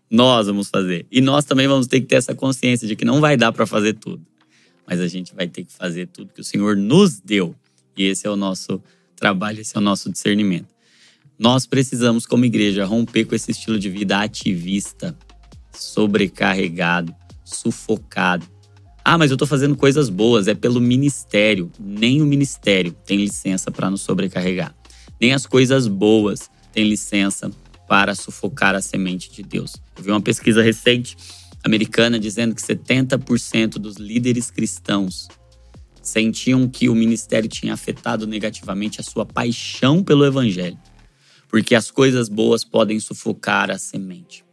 Nós 0.09 0.47
vamos 0.47 0.69
fazer. 0.69 1.05
E 1.11 1.19
nós 1.19 1.43
também 1.43 1.67
vamos 1.67 1.87
ter 1.87 1.99
que 1.99 2.07
ter 2.07 2.15
essa 2.15 2.33
consciência 2.33 2.87
de 2.87 2.95
que 2.95 3.03
não 3.03 3.19
vai 3.19 3.35
dar 3.35 3.51
para 3.51 3.65
fazer 3.65 3.95
tudo. 3.95 4.25
Mas 4.87 5.01
a 5.01 5.07
gente 5.07 5.35
vai 5.35 5.47
ter 5.47 5.65
que 5.65 5.73
fazer 5.73 6.07
tudo 6.07 6.31
que 6.33 6.41
o 6.41 6.43
Senhor 6.43 6.77
nos 6.77 7.19
deu. 7.19 7.53
E 7.97 8.05
esse 8.05 8.25
é 8.25 8.29
o 8.29 8.35
nosso 8.37 8.81
trabalho, 9.15 9.59
esse 9.59 9.75
é 9.75 9.79
o 9.79 9.83
nosso 9.83 10.09
discernimento. 10.09 10.72
Nós 11.37 11.65
precisamos, 11.65 12.25
como 12.25 12.45
igreja, 12.45 12.85
romper 12.85 13.25
com 13.25 13.35
esse 13.35 13.51
estilo 13.51 13.79
de 13.79 13.89
vida 13.89 14.19
ativista, 14.19 15.17
sobrecarregado, 15.71 17.13
sufocado. 17.43 18.45
Ah, 19.03 19.17
mas 19.17 19.31
eu 19.31 19.35
estou 19.35 19.47
fazendo 19.47 19.75
coisas 19.75 20.09
boas, 20.09 20.47
é 20.47 20.53
pelo 20.53 20.79
ministério. 20.79 21.71
Nem 21.79 22.21
o 22.21 22.25
ministério 22.25 22.95
tem 23.05 23.17
licença 23.17 23.69
para 23.69 23.89
nos 23.89 24.01
sobrecarregar. 24.01 24.73
Nem 25.19 25.33
as 25.33 25.45
coisas 25.45 25.87
boas 25.87 26.49
têm 26.71 26.87
licença 26.87 27.51
para 27.87 28.15
sufocar 28.15 28.75
a 28.75 28.81
semente 28.81 29.31
de 29.31 29.43
Deus. 29.43 29.75
Eu 29.97 30.03
vi 30.03 30.11
uma 30.11 30.21
pesquisa 30.21 30.61
recente 30.61 31.17
americana 31.63 32.19
dizendo 32.19 32.55
que 32.55 32.61
70% 32.61 33.73
dos 33.73 33.97
líderes 33.97 34.49
cristãos 34.49 35.27
sentiam 36.01 36.67
que 36.67 36.89
o 36.89 36.95
ministério 36.95 37.49
tinha 37.49 37.73
afetado 37.73 38.27
negativamente 38.27 38.99
a 38.99 39.03
sua 39.03 39.25
paixão 39.25 40.03
pelo 40.03 40.25
evangelho, 40.25 40.77
porque 41.53 41.75
as 41.75 41.91
coisas 41.91 42.29
boas 42.29 42.63
podem 42.63 42.99
sufocar 42.99 43.69
a 43.69 43.77
semente. 43.77 44.43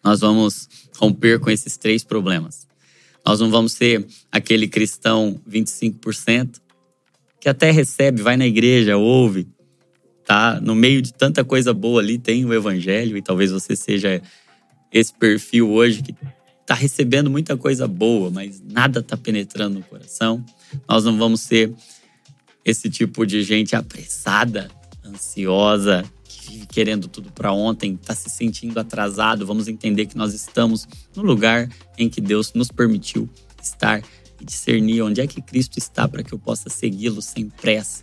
Nós 0.00 0.20
vamos 0.20 0.68
romper 0.96 1.40
com 1.40 1.50
esses 1.50 1.76
três 1.76 2.04
problemas. 2.04 2.68
Nós 3.26 3.40
não 3.40 3.50
vamos 3.50 3.72
ser 3.72 4.06
aquele 4.30 4.68
cristão 4.68 5.40
25% 5.44 6.60
que 7.40 7.48
até 7.48 7.72
recebe, 7.72 8.22
vai 8.22 8.36
na 8.36 8.46
igreja, 8.46 8.96
ouve, 8.96 9.48
tá? 10.24 10.60
No 10.60 10.76
meio 10.76 11.02
de 11.02 11.12
tanta 11.12 11.44
coisa 11.44 11.74
boa 11.74 12.00
ali 12.00 12.16
tem 12.16 12.44
o 12.44 12.54
evangelho 12.54 13.16
e 13.16 13.20
talvez 13.20 13.50
você 13.50 13.74
seja 13.74 14.22
esse 14.92 15.12
perfil 15.12 15.68
hoje 15.68 16.00
que 16.00 16.14
tá 16.64 16.74
recebendo 16.74 17.28
muita 17.28 17.56
coisa 17.56 17.88
boa, 17.88 18.30
mas 18.30 18.62
nada 18.64 19.02
tá 19.02 19.16
penetrando 19.16 19.80
no 19.80 19.84
coração. 19.84 20.44
Nós 20.88 21.02
não 21.02 21.18
vamos 21.18 21.40
ser 21.40 21.74
esse 22.64 22.88
tipo 22.88 23.26
de 23.26 23.42
gente 23.42 23.74
apressada, 23.74 24.70
ansiosa, 25.12 26.04
que 26.24 26.50
vive 26.50 26.66
querendo 26.66 27.08
tudo 27.08 27.30
para 27.32 27.52
ontem, 27.52 27.96
tá 27.96 28.14
se 28.14 28.28
sentindo 28.30 28.78
atrasado. 28.78 29.46
Vamos 29.46 29.68
entender 29.68 30.06
que 30.06 30.16
nós 30.16 30.34
estamos 30.34 30.88
no 31.14 31.22
lugar 31.22 31.68
em 31.98 32.08
que 32.08 32.20
Deus 32.20 32.52
nos 32.54 32.68
permitiu 32.68 33.28
estar 33.62 34.02
e 34.40 34.44
discernir 34.44 35.02
onde 35.02 35.20
é 35.20 35.26
que 35.26 35.40
Cristo 35.40 35.78
está 35.78 36.08
para 36.08 36.22
que 36.22 36.32
eu 36.32 36.38
possa 36.38 36.68
segui-lo 36.68 37.22
sem 37.22 37.48
pressa. 37.48 38.02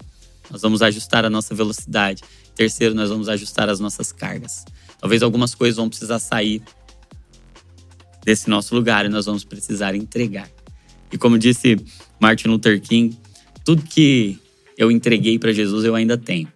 Nós 0.50 0.62
vamos 0.62 0.82
ajustar 0.82 1.26
a 1.26 1.30
nossa 1.30 1.54
velocidade. 1.54 2.24
Terceiro, 2.56 2.96
nós 2.96 3.10
vamos 3.10 3.30
ajustar 3.30 3.70
as 3.70 3.80
nossas 3.80 4.12
cargas. 4.12 4.66
Talvez 5.00 5.22
algumas 5.22 5.54
coisas 5.54 5.78
vão 5.78 5.90
precisar 5.90 6.20
sair 6.20 6.62
desse 8.24 8.50
nosso 8.50 8.76
lugar 8.76 9.06
e 9.06 9.10
nós 9.10 9.26
vamos 9.26 9.44
precisar 9.44 9.96
entregar. 9.96 10.50
E 11.12 11.18
como 11.18 11.38
disse 11.38 11.78
Martin 12.20 12.50
Luther 12.50 12.82
King, 12.82 13.18
tudo 13.64 13.82
que 13.84 14.40
eu 14.78 14.92
entreguei 14.92 15.38
para 15.38 15.52
Jesus 15.52 15.86
eu 15.86 15.96
ainda 15.96 16.18
tenho. 16.18 16.52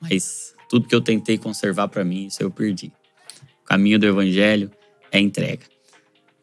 Mas 0.00 0.54
tudo 0.68 0.88
que 0.88 0.94
eu 0.94 1.00
tentei 1.00 1.38
conservar 1.38 1.88
para 1.88 2.04
mim, 2.04 2.26
isso 2.26 2.42
eu 2.42 2.50
perdi. 2.50 2.92
O 3.62 3.66
caminho 3.66 3.98
do 3.98 4.06
evangelho 4.06 4.70
é 5.10 5.18
entrega. 5.18 5.64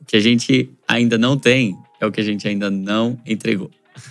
O 0.01 0.05
que 0.05 0.17
a 0.17 0.19
gente 0.19 0.69
ainda 0.87 1.17
não 1.17 1.37
tem 1.37 1.77
é 1.99 2.05
o 2.05 2.11
que 2.11 2.19
a 2.19 2.23
gente 2.23 2.47
ainda 2.47 2.69
não 2.69 3.19
entregou. 3.25 3.71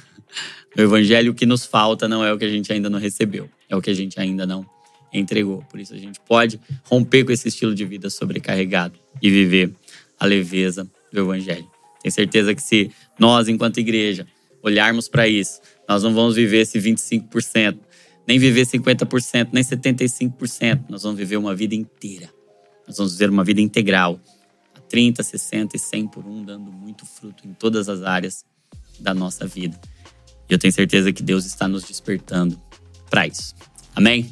No 0.74 0.83
evangelho, 0.83 1.33
o 1.33 1.35
que 1.35 1.44
nos 1.44 1.66
falta 1.66 2.09
não 2.09 2.24
é 2.24 2.33
o 2.33 2.38
que 2.38 2.46
a 2.46 2.48
gente 2.48 2.72
ainda 2.72 2.88
não 2.88 2.98
recebeu, 2.98 3.46
é 3.68 3.76
o 3.76 3.83
que 3.83 3.90
a 3.90 3.94
gente 3.94 4.18
ainda 4.18 4.46
não 4.46 4.64
entregou. 5.12 5.62
Por 5.70 5.78
isso, 5.78 5.92
a 5.92 5.98
gente 5.98 6.18
pode 6.20 6.59
romper 6.85 7.24
com 7.24 7.33
esse 7.33 7.48
estilo 7.48 7.74
de 7.74 7.85
vida 7.85 8.09
sobrecarregado 8.09 8.98
e 9.20 9.31
viver 9.31 9.70
a 10.18 10.24
leveza 10.24 10.90
do 11.12 11.20
evangelho. 11.20 11.68
Tenho 12.02 12.12
certeza 12.12 12.55
que 12.55 12.62
se 12.62 12.90
nós, 13.18 13.48
enquanto 13.48 13.78
igreja, 13.78 14.26
olharmos 14.62 15.09
para 15.09 15.28
isso, 15.28 15.61
nós 15.88 16.02
não 16.02 16.14
vamos 16.14 16.37
viver 16.37 16.61
esse 16.61 16.78
25%, 16.78 17.78
nem 18.26 18.38
viver 18.38 18.66
50%, 18.66 19.48
nem 19.52 19.62
75%. 19.62 20.85
Nós 20.88 21.02
vamos 21.02 21.18
viver 21.18 21.37
uma 21.37 21.54
vida 21.54 21.74
inteira. 21.74 22.28
Nós 22.87 22.96
vamos 22.96 23.12
viver 23.12 23.30
uma 23.30 23.44
vida 23.44 23.61
integral. 23.61 24.20
30, 24.88 25.22
60 25.22 25.76
e 25.76 25.78
100 25.78 26.08
por 26.08 26.26
um, 26.26 26.44
dando 26.44 26.70
muito 26.70 27.06
fruto 27.06 27.48
em 27.48 27.54
todas 27.54 27.88
as 27.88 28.02
áreas 28.02 28.44
da 29.00 29.14
nossa 29.14 29.46
vida. 29.46 29.80
E 30.48 30.52
eu 30.52 30.58
tenho 30.58 30.72
certeza 30.72 31.12
que 31.12 31.22
Deus 31.22 31.46
está 31.46 31.66
nos 31.66 31.85
despertando 31.85 32.61
para 33.08 33.26
isso. 33.26 33.54
Amém? 33.94 34.24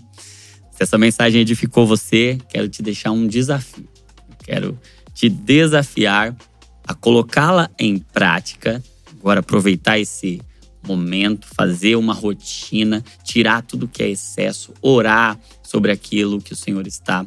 Se 0.71 0.83
essa 0.83 0.99
mensagem 0.99 1.41
edificou 1.41 1.87
você, 1.87 2.39
quero 2.49 2.69
te 2.69 2.83
deixar 2.83 3.11
um 3.11 3.27
desafio. 3.27 3.89
quero 4.45 4.79
te 5.15 5.29
desafiar 5.29 6.37
a 6.87 6.95
colocá-la 6.95 7.71
em 7.79 7.99
prática. 7.99 8.83
Agora, 9.19 9.41
aproveitar 9.41 9.99
esse 9.99 10.41
momento, 10.83 11.47
fazer 11.55 11.97
uma 11.97 12.15
rotina, 12.15 13.05
tirar 13.23 13.63
tudo 13.63 13.89
que 13.89 14.03
é 14.03 14.09
excesso, 14.09 14.73
orar 14.81 15.39
sobre 15.63 15.93
aquilo 15.93 16.41
que 16.41 16.53
o 16.53 16.57
Senhor 16.57 16.87
está 16.87 17.25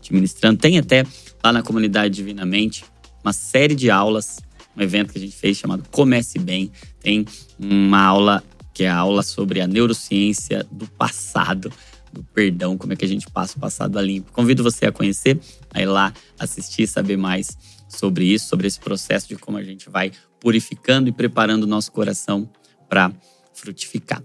te 0.00 0.12
ministrando. 0.12 0.58
Tem 0.58 0.78
até 0.78 1.04
lá 1.42 1.52
na 1.52 1.62
comunidade 1.62 2.14
Divinamente 2.14 2.84
uma 3.22 3.32
série 3.32 3.74
de 3.74 3.90
aulas, 3.90 4.40
um 4.76 4.82
evento 4.82 5.12
que 5.12 5.18
a 5.18 5.20
gente 5.20 5.36
fez 5.36 5.56
chamado 5.56 5.84
Comece 5.90 6.38
Bem. 6.38 6.70
Tem 7.00 7.24
uma 7.58 8.02
aula 8.02 8.44
que 8.72 8.84
é 8.84 8.88
a 8.88 8.96
aula 8.96 9.22
sobre 9.22 9.60
a 9.60 9.66
neurociência 9.66 10.66
do 10.70 10.86
passado, 10.86 11.72
do 12.12 12.22
perdão, 12.22 12.76
como 12.78 12.92
é 12.92 12.96
que 12.96 13.04
a 13.04 13.08
gente 13.08 13.28
passa 13.30 13.56
o 13.56 13.60
passado 13.60 13.98
a 13.98 14.02
limpo. 14.02 14.32
Convido 14.32 14.62
você 14.62 14.86
a 14.86 14.92
conhecer, 14.92 15.38
a 15.72 15.82
ir 15.82 15.86
lá 15.86 16.12
assistir, 16.38 16.86
saber 16.86 17.16
mais 17.16 17.56
sobre 17.88 18.24
isso, 18.24 18.48
sobre 18.48 18.66
esse 18.66 18.80
processo 18.80 19.28
de 19.28 19.36
como 19.36 19.58
a 19.58 19.62
gente 19.62 19.90
vai 19.90 20.12
purificando 20.40 21.08
e 21.08 21.12
preparando 21.12 21.64
o 21.64 21.66
nosso 21.66 21.92
coração 21.92 22.48
para 22.90 23.12
frutificar. 23.54 24.22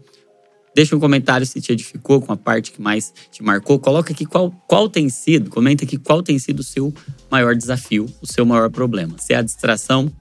Deixa 0.75 0.93
um 0.93 0.99
comentário 0.99 1.45
se 1.45 1.61
te 1.61 1.71
edificou 1.71 2.21
com 2.21 2.33
a 2.33 2.35
parte 2.35 2.73
que 2.73 2.81
mais 2.81 3.13
te 3.31 3.41
marcou. 3.41 3.79
Coloca 3.79 4.11
aqui 4.11 4.25
qual, 4.25 4.51
qual 4.67 4.89
tem 4.89 5.07
sido, 5.07 5.49
comenta 5.49 5.85
aqui 5.85 5.97
qual 5.97 6.21
tem 6.21 6.37
sido 6.37 6.59
o 6.59 6.63
seu 6.63 6.93
maior 7.31 7.55
desafio, 7.55 8.07
o 8.21 8.27
seu 8.27 8.45
maior 8.45 8.69
problema. 8.69 9.15
Se 9.17 9.33
é 9.33 9.37
a 9.37 9.41
distração, 9.41 10.11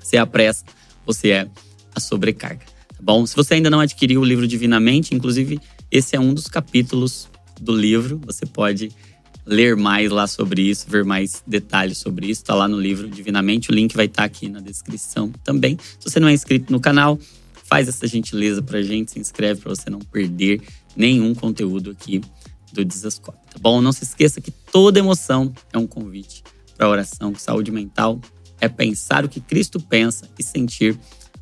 se 0.00 0.16
é 0.16 0.18
a 0.18 0.26
pressa 0.26 0.64
ou 1.06 1.14
se 1.14 1.30
é 1.30 1.48
a 1.94 2.00
sobrecarga. 2.00 2.64
Tá 2.64 2.98
bom? 3.00 3.24
Se 3.24 3.36
você 3.36 3.54
ainda 3.54 3.70
não 3.70 3.78
adquiriu 3.78 4.22
o 4.22 4.24
livro 4.24 4.48
Divinamente, 4.48 5.14
inclusive 5.14 5.60
esse 5.88 6.16
é 6.16 6.20
um 6.20 6.34
dos 6.34 6.48
capítulos 6.48 7.28
do 7.60 7.72
livro, 7.76 8.20
você 8.26 8.44
pode 8.44 8.90
ler 9.46 9.76
mais 9.76 10.10
lá 10.10 10.26
sobre 10.26 10.62
isso, 10.62 10.86
ver 10.88 11.04
mais 11.04 11.42
detalhes 11.46 11.98
sobre 11.98 12.26
isso, 12.26 12.42
está 12.42 12.54
lá 12.54 12.66
no 12.66 12.80
livro 12.80 13.08
Divinamente. 13.08 13.70
O 13.70 13.74
link 13.74 13.94
vai 13.94 14.06
estar 14.06 14.22
tá 14.22 14.26
aqui 14.26 14.48
na 14.48 14.58
descrição 14.58 15.30
também. 15.44 15.78
Se 15.98 16.10
você 16.10 16.18
não 16.18 16.28
é 16.28 16.32
inscrito 16.32 16.72
no 16.72 16.80
canal, 16.80 17.18
faz 17.72 17.88
essa 17.88 18.06
gentileza 18.06 18.60
pra 18.60 18.82
gente, 18.82 19.12
se 19.12 19.18
inscreve 19.18 19.62
para 19.62 19.74
você 19.74 19.88
não 19.88 19.98
perder 19.98 20.60
nenhum 20.94 21.34
conteúdo 21.34 21.92
aqui 21.92 22.20
do 22.70 22.84
Desascope, 22.84 23.38
tá 23.50 23.58
bom? 23.58 23.80
Não 23.80 23.92
se 23.92 24.04
esqueça 24.04 24.42
que 24.42 24.50
toda 24.50 24.98
emoção 24.98 25.50
é 25.72 25.78
um 25.78 25.86
convite 25.86 26.44
para 26.76 26.86
oração, 26.86 27.34
saúde 27.34 27.72
mental 27.72 28.20
é 28.60 28.68
pensar 28.68 29.24
o 29.24 29.28
que 29.28 29.40
Cristo 29.40 29.80
pensa 29.80 30.28
e 30.38 30.42
sentir 30.42 30.98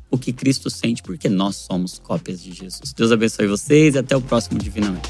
o 0.09 0.17
que 0.17 0.31
Cristo 0.31 0.69
sente, 0.69 1.03
porque 1.03 1.27
nós 1.27 1.57
somos 1.57 1.99
cópias 1.99 2.41
de 2.41 2.53
Jesus. 2.53 2.93
Deus 2.93 3.11
abençoe 3.11 3.47
vocês 3.47 3.95
e 3.95 3.97
até 3.97 4.15
o 4.15 4.21
próximo 4.21 4.57
Divinamente. 4.57 5.09